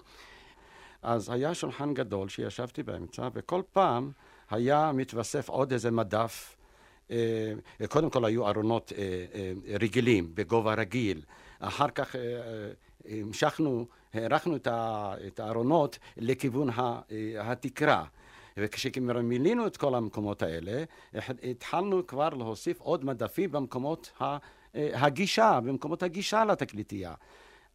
אז 1.03 1.31
היה 1.31 1.55
שולחן 1.55 1.95
גדול 1.95 2.29
שישבתי 2.29 2.83
באמצע, 2.83 3.29
וכל 3.35 3.63
פעם 3.73 4.11
היה 4.53 4.93
מתווסף 4.95 5.49
עוד 5.49 5.73
איזה 5.73 5.91
מדף. 5.91 6.57
אה, 7.11 7.53
קודם 7.89 8.11
כל 8.11 8.25
היו 8.25 8.49
ארונות 8.49 8.93
אה, 8.99 9.25
אה, 9.35 9.53
רגילים, 9.81 10.31
בגובה 10.35 10.75
רגיל. 10.75 11.23
אחר 11.59 11.89
כך 11.89 12.17
המשכנו, 13.09 13.87
הארכנו 14.15 14.57
את 15.27 15.41
הארונות 15.41 15.99
לכיוון 16.17 16.69
התקרה. 17.39 18.05
וכשמילאנו 18.57 19.67
את 19.67 19.77
כל 19.77 19.95
המקומות 19.95 20.43
האלה, 20.43 20.85
התחלנו 21.43 22.07
כבר 22.07 22.29
להוסיף 22.29 22.81
עוד 22.81 23.05
מדפים 23.05 23.53
במקומות 23.53 24.13
הגישה, 24.75 25.61
במקומות 25.65 26.03
הגישה 26.03 26.45
לתקליטייה. 26.45 27.15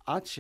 עד 0.06 0.26
ש... 0.26 0.40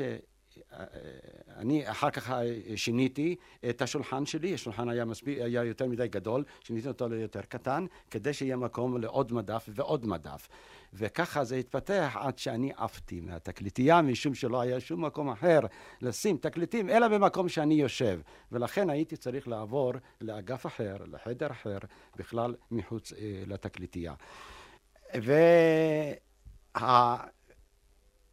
אני 1.57 1.91
אחר 1.91 2.09
כך 2.09 2.33
שיניתי 2.75 3.35
את 3.69 3.81
השולחן 3.81 4.25
שלי, 4.25 4.53
השולחן 4.53 4.89
היה, 4.89 5.05
מספיק, 5.05 5.37
היה 5.41 5.63
יותר 5.63 5.87
מדי 5.87 6.07
גדול, 6.07 6.43
שיניתי 6.63 6.87
אותו 6.87 7.07
ליותר 7.09 7.41
קטן, 7.41 7.85
כדי 8.11 8.33
שיהיה 8.33 8.55
מקום 8.55 8.97
לעוד 8.97 9.33
מדף 9.33 9.69
ועוד 9.73 10.05
מדף. 10.05 10.47
וככה 10.93 11.43
זה 11.43 11.55
התפתח 11.55 12.15
עד 12.19 12.37
שאני 12.37 12.71
עפתי 12.77 13.21
מהתקליטייה, 13.21 14.01
משום 14.01 14.35
שלא 14.35 14.61
היה 14.61 14.79
שום 14.79 15.05
מקום 15.05 15.29
אחר 15.29 15.59
לשים 16.01 16.37
תקליטים, 16.37 16.89
אלא 16.89 17.07
במקום 17.07 17.49
שאני 17.49 17.73
יושב. 17.73 18.19
ולכן 18.51 18.89
הייתי 18.89 19.17
צריך 19.17 19.47
לעבור 19.47 19.93
לאגף 20.21 20.65
אחר, 20.65 20.95
לחדר 21.11 21.51
אחר, 21.51 21.77
בכלל 22.15 22.55
מחוץ 22.71 23.13
אה, 23.13 23.43
לתקליטייה. 23.47 24.13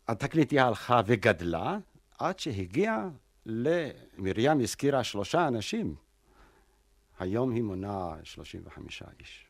והתקליטייה 0.09 0.67
הלכה 0.67 1.01
וגדלה, 1.07 1.79
עד 2.19 2.39
שהגיע 2.39 3.09
למרים 3.47 4.61
הזכירה 4.61 5.05
שלושה 5.05 5.49
אנשים. 5.49 5.95
היום 7.19 7.51
היא 7.51 7.63
מונה 7.63 8.15
35 8.25 9.03
איש. 9.21 9.47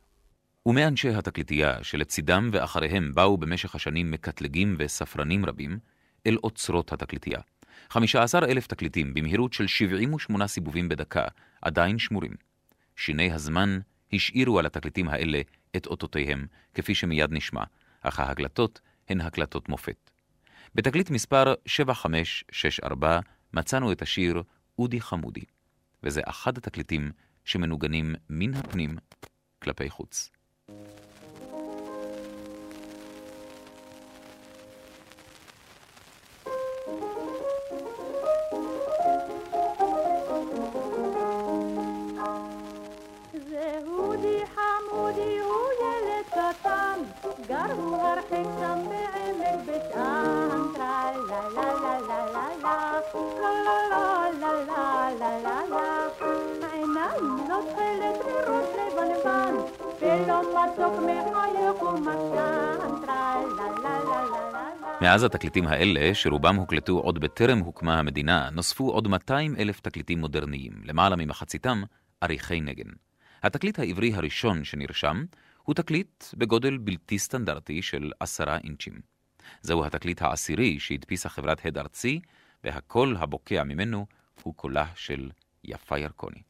ומאנשי 0.67 1.09
התקליטייה, 1.09 1.85
שלצידם 1.85 2.51
ואחריהם 2.53 3.15
באו 3.15 3.37
במשך 3.37 3.75
השנים 3.75 4.11
מקטלגים 4.11 4.77
וספרנים 4.79 5.47
רבים, 5.47 5.79
אל 6.27 6.37
אוצרות 6.37 6.93
התקליטייה. 6.93 7.41
15 7.91 8.45
אלף 8.45 8.67
תקליטים 8.67 9.15
במהירות 9.15 9.53
של 9.53 9.67
78 9.67 10.47
סיבובים 10.47 10.89
בדקה 10.89 11.25
עדיין 11.62 11.99
שמורים. 11.99 12.33
שיני 12.97 13.33
הזמן 13.33 13.79
השאירו 14.12 14.59
על 14.59 14.67
התקליטים 14.67 15.09
האלה 15.09 15.41
את 15.77 15.87
אותותיהם, 15.87 16.47
כפי 16.75 16.95
שמיד 16.95 17.33
נשמע, 17.33 17.65
אך 18.03 18.21
ההקלטות 18.21 18.81
הן 19.09 19.21
הקלטות 19.21 19.69
מופת. 19.69 20.04
בתקליט 20.75 21.11
מספר 21.11 21.55
7564 21.66 23.20
מצאנו 23.53 23.93
את 23.93 24.03
השיר 24.03 24.43
"אודי 24.79 25.01
חמודי", 25.01 25.45
וזה 26.03 26.20
אחד 26.25 26.59
התקליטים 26.59 27.12
שמנוגנים 27.45 28.14
מן 28.31 28.55
הפנים 28.55 28.97
כלפי 29.62 29.91
חוץ. 29.91 30.31
מאז 65.05 65.25
התקליטים 65.25 65.67
האלה, 65.67 66.15
שרובם 66.15 66.57
הוקלטו 66.57 66.99
עוד 66.99 67.19
בטרם 67.19 67.59
הוקמה 67.59 67.99
המדינה, 67.99 68.51
נוספו 68.53 68.91
עוד 68.91 69.09
200 69.09 69.57
אלף 69.57 69.81
תקליטים 69.81 70.19
מודרניים, 70.19 70.73
למעלה 70.85 71.17
ממחציתם 71.17 71.83
עריכי 72.21 72.61
נגן. 72.61 72.91
התקליט 73.43 73.79
העברי 73.79 74.15
הראשון 74.15 74.65
שנרשם 74.65 75.25
הוא 75.63 75.75
תקליט 75.75 76.25
בגודל 76.35 76.79
בלתי 76.79 77.19
סטנדרטי 77.19 77.83
של 77.83 78.13
עשרה 78.21 78.59
אינצ'ים. 78.65 79.01
זהו 79.63 79.85
התקליט 79.85 80.23
העשירי 80.23 80.81
שהדפיסה 80.81 81.29
חברת 81.29 81.67
הד 81.67 81.79
ארצי, 81.79 82.21
והקול 82.65 83.17
הבוקע 83.17 83.65
ממנו 83.65 84.07
הוא 84.43 84.55
קולה 84.55 84.87
של 84.95 85.31
יפה 85.65 85.99
ירקוני. 85.99 86.43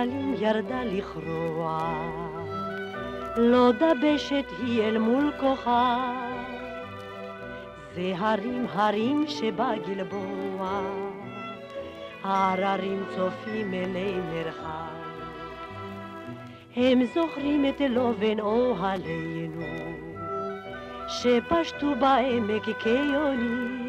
אחת 0.00 0.08
גמלים 0.08 0.34
ירדה 0.38 0.84
לכרוע, 0.84 1.78
לא 3.36 3.70
דבשת 3.72 4.44
היא 4.58 4.82
אל 4.82 4.98
מול 4.98 5.32
כוחה, 5.40 6.12
זה 7.94 8.12
הרים 8.16 8.66
הרים 8.72 9.24
שבא 9.28 9.70
גלבוע, 9.86 10.80
הררים 12.22 13.02
צופים 13.16 13.74
אלי 13.74 14.14
מרחב. 14.32 14.90
הם 16.76 17.04
זוכרים 17.14 17.64
את 17.68 17.80
לובן 17.90 18.40
אוהלינו, 18.40 19.64
שפשטו 21.08 21.94
בעמק 22.00 22.64
כיונים. 22.78 23.80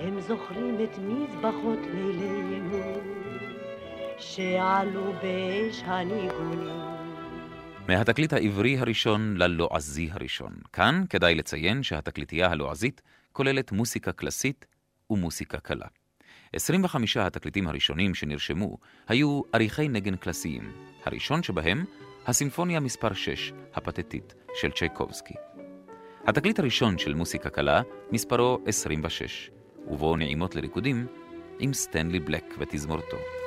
הם 0.00 0.20
זוכרים 0.20 0.76
את 0.84 0.98
מזבחות 0.98 1.78
לילינו, 1.94 3.17
שעלו 4.18 5.12
באש 5.22 5.82
הניגונים. 5.84 6.78
מהתקליט 7.88 8.32
העברי 8.32 8.78
הראשון 8.78 9.36
ללועזי 9.36 10.08
הראשון. 10.12 10.52
כאן 10.72 11.04
כדאי 11.10 11.34
לציין 11.34 11.82
שהתקליטייה 11.82 12.50
הלועזית 12.50 13.02
כוללת 13.32 13.72
מוסיקה 13.72 14.12
קלאסית 14.12 14.66
ומוסיקה 15.10 15.60
קלה. 15.60 15.86
25 16.52 17.16
התקליטים 17.16 17.68
הראשונים 17.68 18.14
שנרשמו 18.14 18.78
היו 19.08 19.42
עריכי 19.52 19.88
נגן 19.88 20.16
קלאסיים. 20.16 20.72
הראשון 21.04 21.42
שבהם, 21.42 21.84
הסימפוניה 22.26 22.80
מספר 22.80 23.12
6, 23.12 23.52
הפתטית, 23.74 24.34
של 24.54 24.70
צ'ייקובסקי. 24.70 25.34
התקליט 26.26 26.58
הראשון 26.58 26.98
של 26.98 27.14
מוסיקה 27.14 27.50
קלה, 27.50 27.82
מספרו 28.12 28.58
26, 28.66 29.50
ובו 29.86 30.16
נעימות 30.16 30.54
לריקודים 30.54 31.06
עם 31.58 31.72
סטנלי 31.72 32.20
בלק 32.20 32.54
ותזמורתו. 32.58 33.37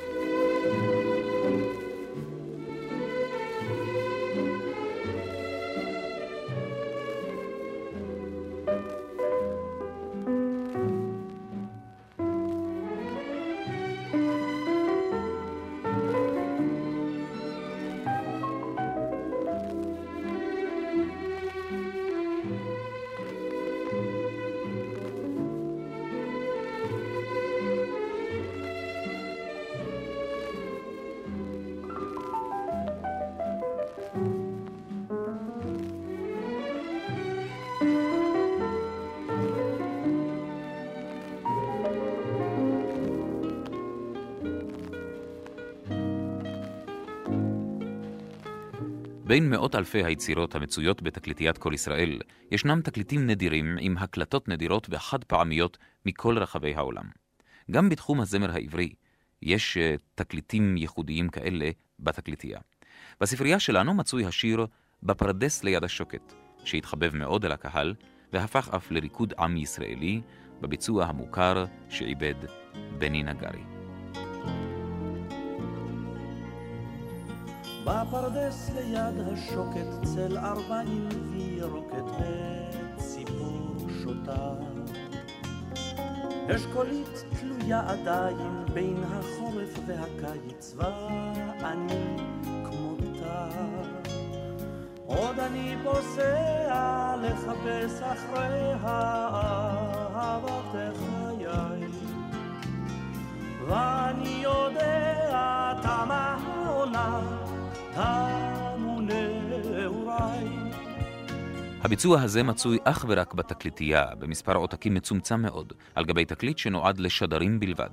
בין 49.31 49.49
מאות 49.49 49.75
אלפי 49.75 50.03
היצירות 50.05 50.55
המצויות 50.55 51.01
בתקליטיית 51.01 51.57
כל 51.57 51.73
ישראל, 51.73 52.19
ישנם 52.51 52.81
תקליטים 52.81 53.27
נדירים 53.27 53.77
עם 53.79 53.97
הקלטות 53.97 54.47
נדירות 54.47 54.87
וחד 54.89 55.23
פעמיות 55.23 55.77
מכל 56.05 56.37
רחבי 56.37 56.75
העולם. 56.75 57.03
גם 57.71 57.89
בתחום 57.89 58.21
הזמר 58.21 58.51
העברי 58.51 58.93
יש 59.41 59.77
uh, 59.77 60.01
תקליטים 60.15 60.77
ייחודיים 60.77 61.29
כאלה 61.29 61.69
בתקליטייה. 61.99 62.59
בספרייה 63.21 63.59
שלנו 63.59 63.93
מצוי 63.93 64.25
השיר 64.25 64.65
"בפרדס 65.03 65.63
ליד 65.63 65.83
השוקת", 65.83 66.33
שהתחבב 66.63 67.15
מאוד 67.15 67.45
על 67.45 67.51
הקהל, 67.51 67.93
והפך 68.33 68.69
אף 68.75 68.91
לריקוד 68.91 69.33
עם 69.39 69.57
ישראלי, 69.57 70.21
בביצוע 70.61 71.05
המוכר 71.05 71.65
שעיבד 71.89 72.35
בני 72.97 73.23
נגרי. 73.23 73.80
בפרדס 77.85 78.69
ליד 78.75 79.27
השוקת 79.33 79.87
צל 80.03 80.37
ארבעים 80.37 81.09
וירוקת 81.31 82.03
וציפור 82.97 83.75
שותה. 84.03 84.49
אשכולית 86.55 87.23
תלויה 87.39 87.83
עדיין 87.87 88.65
בין 88.73 89.03
החורף 89.03 89.79
והקיץ 89.85 90.75
ואני 90.77 92.17
כמותה. 92.43 93.49
עוד 95.05 95.39
אני 95.39 95.75
פוסע 95.83 97.15
לחפש 97.21 98.01
אחרי 98.01 98.73
אהבת 98.83 100.71
חיי 100.71 101.87
ואני 103.67 104.39
יודע 104.43 105.10
הביצוע 111.83 112.21
הזה 112.21 112.43
מצוי 112.43 112.77
אך 112.83 113.05
ורק 113.07 113.33
בתקליטייה, 113.33 114.05
במספר 114.19 114.55
עותקים 114.55 114.93
מצומצם 114.93 115.41
מאוד, 115.41 115.73
על 115.95 116.05
גבי 116.05 116.25
תקליט 116.25 116.57
שנועד 116.57 116.99
לשדרים 116.99 117.59
בלבד. 117.59 117.89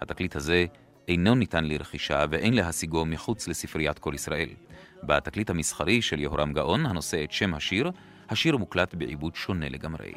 התקליט 0.00 0.36
הזה 0.36 0.66
אינו 1.08 1.34
ניתן 1.34 1.64
לרכישה 1.64 2.24
ואין 2.30 2.54
להשיגו 2.54 3.06
מחוץ 3.06 3.48
לספריית 3.48 3.98
כל 3.98 4.12
ישראל. 4.14 4.48
בתקליט 5.02 5.50
המסחרי 5.50 6.02
של 6.02 6.20
יהורם 6.20 6.52
גאון, 6.52 6.86
הנושא 6.86 7.24
את 7.24 7.32
שם 7.32 7.54
השיר, 7.54 7.90
השיר 8.28 8.56
מוקלט 8.56 8.94
בעיבוד 8.94 9.34
שונה 9.34 9.68
לגמרי. 9.68 10.12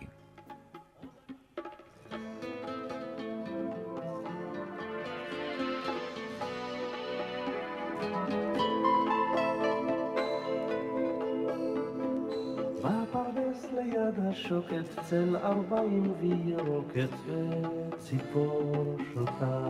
שוקת 14.33 14.99
צל 15.01 15.35
ארבעים 15.43 16.13
וירוקת 16.19 17.09
וציפור 17.25 18.97
שותה. 19.13 19.67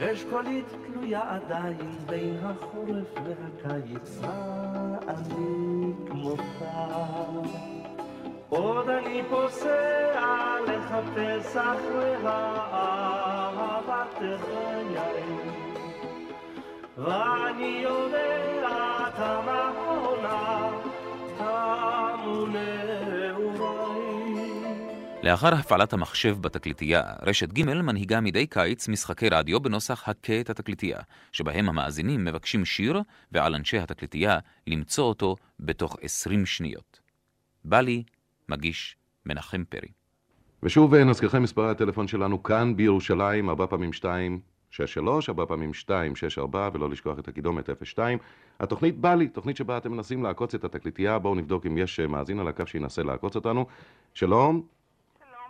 אשכולית 0.00 0.64
תלויה 0.86 1.20
עדיין 1.28 1.90
בין 2.06 2.36
החורף 2.42 3.14
והקיץ, 3.24 4.20
אני 5.08 5.92
כמותה. 6.06 6.96
עוד 8.48 8.88
אני 8.88 9.22
פוסע 9.30 10.56
לחפש 10.66 11.56
אחרי 11.56 12.16
אהבת 12.26 14.18
חיי, 14.18 14.98
ואני 16.98 17.80
יודע 17.82 18.34
כמה 19.16 19.72
עונה 19.86 20.83
לאחר 25.24 25.54
הפעלת 25.54 25.92
המחשב 25.92 26.36
בתקליטייה, 26.40 27.02
רשת 27.22 27.52
ג' 27.52 27.64
מנהיגה 27.64 28.20
מדי 28.20 28.46
קיץ 28.46 28.88
משחקי 28.88 29.28
רדיו 29.28 29.60
בנוסח 29.60 30.08
הכה 30.08 30.40
את 30.40 30.50
התקליטייה, 30.50 30.98
שבהם 31.32 31.68
המאזינים 31.68 32.24
מבקשים 32.24 32.64
שיר, 32.64 33.00
ועל 33.32 33.54
אנשי 33.54 33.78
התקליטייה 33.78 34.38
למצוא 34.66 35.04
אותו 35.04 35.36
בתוך 35.60 35.96
20 36.02 36.46
שניות. 36.46 37.00
בא 37.64 37.80
לי, 37.80 38.02
מגיש 38.48 38.96
מנחם 39.26 39.64
פרי. 39.68 39.88
ושוב 40.62 40.94
נזכירכם 40.94 41.42
מספרי 41.42 41.70
הטלפון 41.70 42.08
שלנו 42.08 42.42
כאן 42.42 42.76
בירושלים, 42.76 43.48
ארבע 43.48 43.66
פעמים 43.66 43.92
שתיים, 43.92 44.40
שש 44.74 44.94
שלוש, 44.94 45.28
ארבע 45.28 45.46
פעמים 45.46 45.74
שתיים, 45.74 46.16
שש 46.16 46.38
ארבע, 46.38 46.68
ולא 46.72 46.90
לשכוח 46.90 47.18
את 47.18 47.28
הקידומת 47.28 47.70
אפס 47.70 47.86
שתיים. 47.86 48.18
התוכנית 48.60 48.98
בא 48.98 49.14
לי, 49.14 49.28
תוכנית 49.28 49.56
שבה 49.56 49.76
אתם 49.76 49.92
מנסים 49.92 50.22
לעקוץ 50.22 50.54
את 50.54 50.64
התקליטייה, 50.64 51.18
בואו 51.18 51.34
נבדוק 51.34 51.66
אם 51.66 51.78
יש 51.78 52.00
מאזין 52.00 52.40
על 52.40 52.48
הקו 52.48 52.66
שינסה 52.66 53.02
לעקוץ 53.02 53.36
אותנו. 53.36 53.66
שלום. 54.14 54.62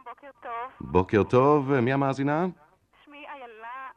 בוקר 0.05 0.31
טוב. 0.43 0.53
בוקר 0.81 1.23
טוב, 1.23 1.81
מי 1.81 1.93
המאזינה? 1.93 2.47
שמי 3.05 3.25
איילה, 3.35 3.89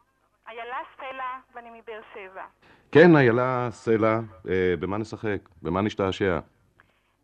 איילה 0.47 0.77
סלע, 0.97 1.39
ואני 1.55 1.69
מבאר 1.69 2.01
שבע. 2.13 2.43
כן, 2.91 3.15
איילה 3.15 3.67
סלע, 3.71 4.19
אה, 4.49 4.73
במה 4.79 4.97
נשחק? 4.97 5.49
במה 5.61 5.81
נשתעשע? 5.81 6.39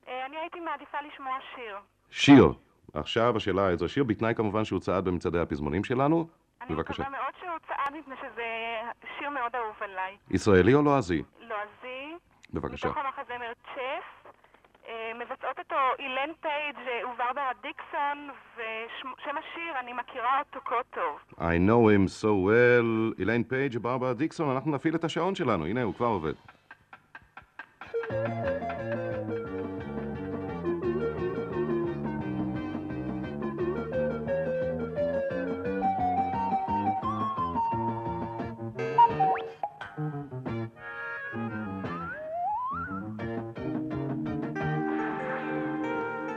אה, 0.08 0.26
אני 0.26 0.38
הייתי 0.38 0.60
מעדיפה 0.60 0.98
לשמוע 1.08 1.34
שיר. 1.56 1.76
שיר. 2.10 2.54
עכשיו 2.94 3.38
השאלה 3.38 3.70
איזו 3.70 3.90
שיר, 3.90 4.04
בתנאי 4.04 4.36
כמובן 4.36 4.66
שהוא 4.66 4.80
צעד 4.80 5.06
במצעדי 5.06 5.40
הפזמונים 5.40 5.84
שלנו. 5.84 6.28
אני 6.68 6.76
בבקשה. 6.76 7.04
מקווה 7.04 7.20
מאוד 7.20 7.34
שהוא 7.40 7.58
צעד 7.68 7.94
מפני 8.00 8.16
שזה 8.22 8.46
שיר 9.20 9.30
מאוד 9.30 9.56
אהוב 9.56 9.76
עליי. 9.82 10.18
ישראלי 10.32 10.74
או 10.74 10.82
לועזי? 10.82 11.24
לועזי. 11.40 12.14
בבקשה. 12.54 12.88
מתוך 12.88 12.98
המחזמר 12.98 13.52
Chess, 13.76 14.32
אה, 14.88 15.12
מבצעות 15.16 15.60
אותו 15.60 15.76
איליין 16.00 16.30
פייג' 16.42 16.76
אה, 16.88 17.10
וברברה 17.10 17.52
דיקסון, 17.62 18.30
ושם 18.56 19.38
השיר, 19.38 19.80
אני 19.80 19.94
מכירה 19.94 20.40
אותו 20.40 20.60
כה 20.66 20.76
טוב. 20.90 21.20
I 21.38 21.58
know 21.70 21.88
him 21.90 22.24
so 22.24 22.28
well, 22.48 23.20
איליין 23.20 23.44
פייג' 23.44 23.78
וברברה 23.78 24.14
דיקסון, 24.14 24.50
אנחנו 24.56 24.72
נפעיל 24.72 24.96
את 24.96 25.04
השעון 25.04 25.36
שלנו, 25.36 25.66
הנה 25.66 25.84
הוא 25.84 25.94
כבר 25.94 26.06
עובד. 26.08 26.34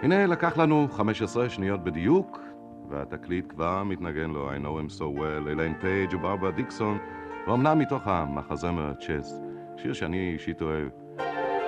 הנה 0.06 0.26
לקח 0.26 0.58
לנו 0.58 0.88
15 0.90 1.48
שניות 1.48 1.84
בדיוק, 1.84 2.40
והתקליט 2.88 3.44
כבר 3.48 3.82
מתנגן 3.84 4.30
לו 4.30 4.50
I 4.50 4.54
know 4.54 4.64
him 4.64 4.98
so 4.98 5.18
well, 5.18 5.48
איליין 5.48 5.74
פייג' 5.80 6.14
וברברה 6.14 6.50
דיקסון, 6.50 6.98
ואומנם 7.46 7.78
מתוך 7.78 8.06
המחזמר 8.06 8.92
Chess, 8.94 9.40
שיר 9.76 9.92
שאני 9.92 10.32
אישית 10.32 10.62
אוהב. 10.62 10.88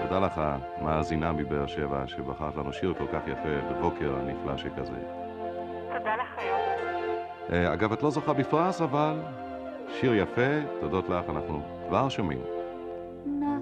תודה 0.02 0.20
לך, 0.20 0.40
מאזינה 0.82 1.32
מבאר 1.32 1.66
שבע, 1.66 2.06
שבחרת 2.06 2.56
לנו 2.56 2.72
שיר 2.72 2.94
כל 2.98 3.06
כך 3.12 3.28
יפה 3.28 3.70
בבוקר 3.70 4.16
נפלא 4.26 4.56
שכזה. 4.56 4.98
תודה 5.98 6.16
לכם. 6.16 6.42
אה, 7.52 7.72
אגב, 7.72 7.92
את 7.92 8.02
לא 8.02 8.10
זוכה 8.10 8.32
בפרס, 8.32 8.80
אבל 8.80 9.20
שיר 10.00 10.14
יפה, 10.14 10.80
תודות 10.80 11.08
לך, 11.08 11.24
אנחנו 11.28 11.62
כבר 11.88 12.08
שומעים. 12.08 12.40
Nothing 13.26 13.57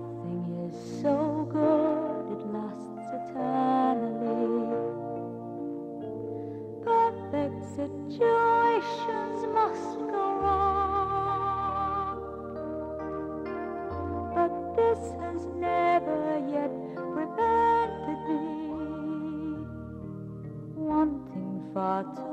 situations 7.77 9.39
must 9.53 9.99
go 10.11 10.25
wrong. 10.43 12.19
But 14.35 14.53
this 14.77 15.01
has 15.21 15.41
never 15.57 16.39
yet 16.51 16.73
prevented 16.95 18.21
me 18.29 18.45
wanting 20.75 21.55
far 21.75 22.03
too 22.17 22.26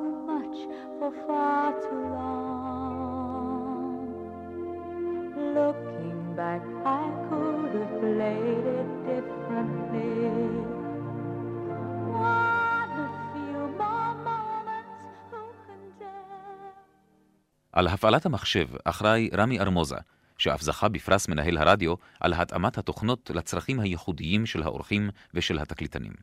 על 17.74 17.88
הפעלת 17.88 18.26
המחשב 18.26 18.68
אחראי 18.84 19.30
רמי 19.34 19.60
ארמוזה, 19.60 19.96
שאף 20.38 20.62
זכה 20.62 20.90
בפרס 20.90 21.28
מנהל 21.28 21.58
הרדיו 21.58 21.94
על 22.20 22.34
התאמת 22.34 22.78
התוכנות 22.78 23.32
לצרכים 23.34 23.80
הייחודיים 23.80 24.46
של 24.46 24.64
האורחים 24.64 25.10
ושל 25.34 25.60
התקליטנים. 25.60 26.14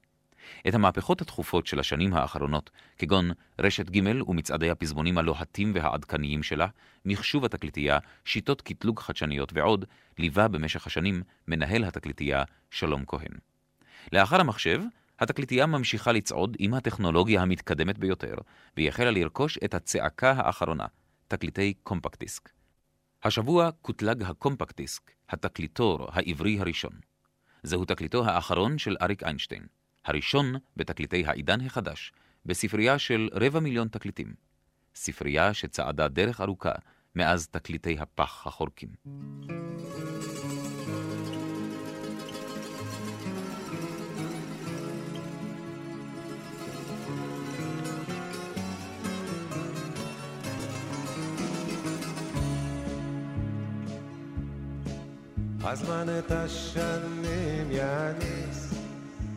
את 0.68 0.74
המהפכות 0.74 1.20
התכופות 1.20 1.66
של 1.66 1.80
השנים 1.80 2.14
האחרונות, 2.14 2.70
כגון 2.98 3.30
רשת 3.58 3.90
ג' 3.90 4.28
ומצעדי 4.28 4.70
הפזמונים 4.70 5.18
הלוהטים 5.18 5.72
והעדכניים 5.74 6.42
שלה, 6.42 6.66
מחשוב 7.04 7.44
התקליטייה, 7.44 7.98
שיטות 8.24 8.62
קטלוג 8.62 9.00
חדשניות 9.00 9.52
ועוד, 9.54 9.84
ליווה 10.18 10.48
במשך 10.48 10.86
השנים 10.86 11.22
מנהל 11.48 11.84
התקליטייה 11.84 12.42
שלום 12.70 13.04
כהן. 13.06 13.32
לאחר 14.12 14.40
המחשב, 14.40 14.82
התקליטייה 15.20 15.66
ממשיכה 15.66 16.12
לצעוד 16.12 16.56
עם 16.58 16.74
הטכנולוגיה 16.74 17.42
המתקדמת 17.42 17.98
ביותר, 17.98 18.34
והיא 18.76 18.88
החלה 18.88 19.10
לרכוש 19.10 19.58
את 19.64 19.74
הצעקה 19.74 20.32
האחרונה, 20.36 20.86
תקליטי 21.30 21.74
קומפקט 21.82 22.20
דיסק. 22.20 22.50
השבוע 23.22 23.70
קוטלג 23.82 24.22
הקומפקט 24.22 24.76
דיסק, 24.76 25.10
התקליטור 25.28 26.08
העברי 26.12 26.60
הראשון. 26.60 26.92
זהו 27.62 27.84
תקליטו 27.84 28.24
האחרון 28.24 28.78
של 28.78 28.96
אריק 29.02 29.22
איינשטיין, 29.22 29.66
הראשון 30.04 30.54
בתקליטי 30.76 31.26
העידן 31.26 31.60
החדש, 31.60 32.12
בספרייה 32.46 32.98
של 32.98 33.28
רבע 33.32 33.60
מיליון 33.60 33.88
תקליטים. 33.88 34.34
ספרייה 34.94 35.54
שצעדה 35.54 36.08
דרך 36.08 36.40
ארוכה 36.40 36.72
מאז 37.14 37.48
תקליטי 37.48 37.98
הפח 37.98 38.46
החורקים. 38.46 38.88
הזמן 55.64 56.06
את 56.18 56.30
השנים 56.30 57.70
יניס, 57.70 58.74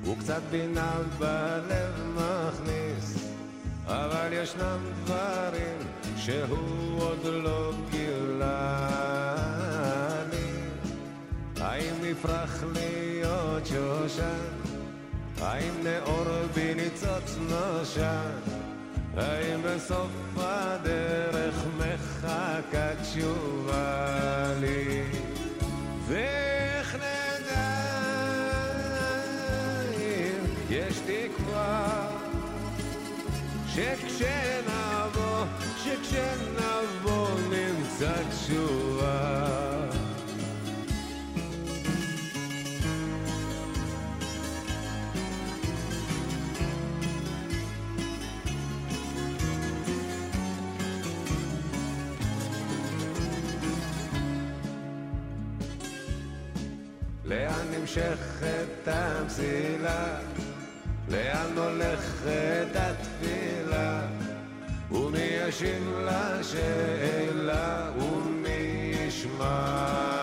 וקצת 0.03 0.41
בינה 0.51 0.93
בלב 1.17 2.15
מכניס, 2.15 3.27
אבל 3.85 4.27
ישנם 4.31 4.79
דברים 5.03 5.77
שהוא 6.17 7.01
עוד 7.01 7.19
לא 7.23 7.71
גילה 7.91 8.87
לי. 10.31 10.51
האם 11.61 11.95
נפרח 12.01 12.63
להיות 12.73 13.65
שושן? 13.65 14.43
האם 15.41 15.73
נאור 15.83 16.25
בניצוץ 16.55 17.37
נושן? 17.49 18.31
האם 19.17 19.59
בסוף 19.65 20.11
הדרך 20.37 21.55
מחכה 21.77 22.89
תשובה 23.01 24.53
לי? 24.59 25.02
ואיך 26.13 26.95
נדע 26.95 27.69
אם 29.97 30.45
יש 30.69 30.99
תקווה 30.99 32.07
שכשנבוא, 33.67 35.45
שכשנבוא 35.83 37.27
נמצא 37.49 38.13
תשובה 38.29 39.72
נמשכת 57.97 58.87
המסילה? 58.87 60.19
לאן 61.09 61.57
הולכת 61.57 62.75
התפילה? 62.75 64.01
ומי 64.91 65.19
ישיב 65.19 65.93
לשאלה? 65.99 67.91
ומי 67.97 68.93
ישמע 69.07 70.22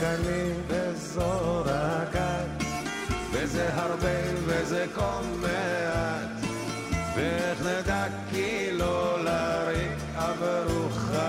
קלים 0.00 0.62
וזו 0.68 1.62
רקת 1.66 2.64
וזה 3.32 3.68
הרבה 3.74 4.18
וזה 4.46 4.86
כל 4.94 5.22
מעט. 5.40 6.28
ואיך 7.16 7.62
נדע 7.62 8.06
כי 8.30 8.70
לא 8.72 9.24
לריק 9.24 9.98
עברו 10.16 10.88
חיינו? 10.90 11.28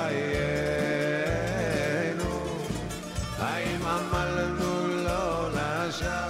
האם 3.40 3.82
עמלנו 3.86 4.88
לא 4.88 5.50
נשב? 5.50 6.30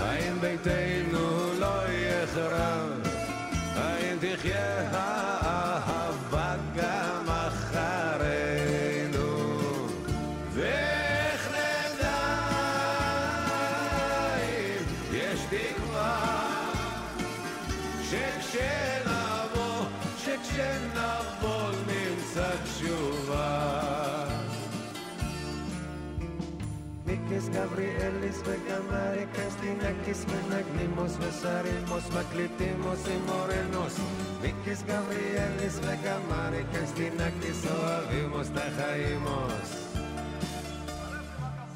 האם 0.00 0.40
ביתנו 0.40 1.52
לא 1.58 1.82
יחרב? 1.88 2.90
האם 3.76 4.16
תחיה 4.20 4.73
מיקס 27.33 27.49
גבריאליס 27.49 28.41
וגם 28.45 28.85
אריקס 28.91 29.55
לינקיס 29.61 30.25
מנגנימוס 30.25 31.17
ושרימוס 31.19 32.09
מקליטים 32.19 32.81
עושים 32.83 33.25
מורנוס 33.25 33.99
מיקס 34.41 34.83
גבריאליס 34.83 35.79
וגם 35.81 36.21
אריקס 36.31 36.93
לינקיס 36.97 37.65
אוהבימוס 37.71 38.49
תחיימוס 38.49 39.95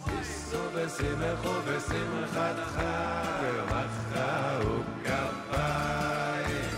שישו 0.06 0.64
ושמחו 0.74 1.54
בשמחת 1.68 2.58
חג 2.76 3.44
ומחאו 3.44 4.74
כפיים 5.04 6.72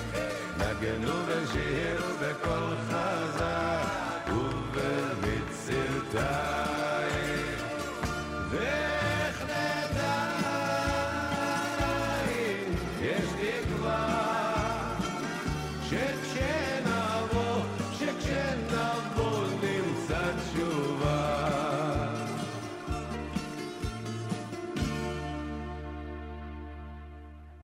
נגנו 0.57 1.15
ושירו 1.27 2.11
בקול 2.21 2.75
חזק 2.89 4.27
ובמצלתיים 4.27 5.75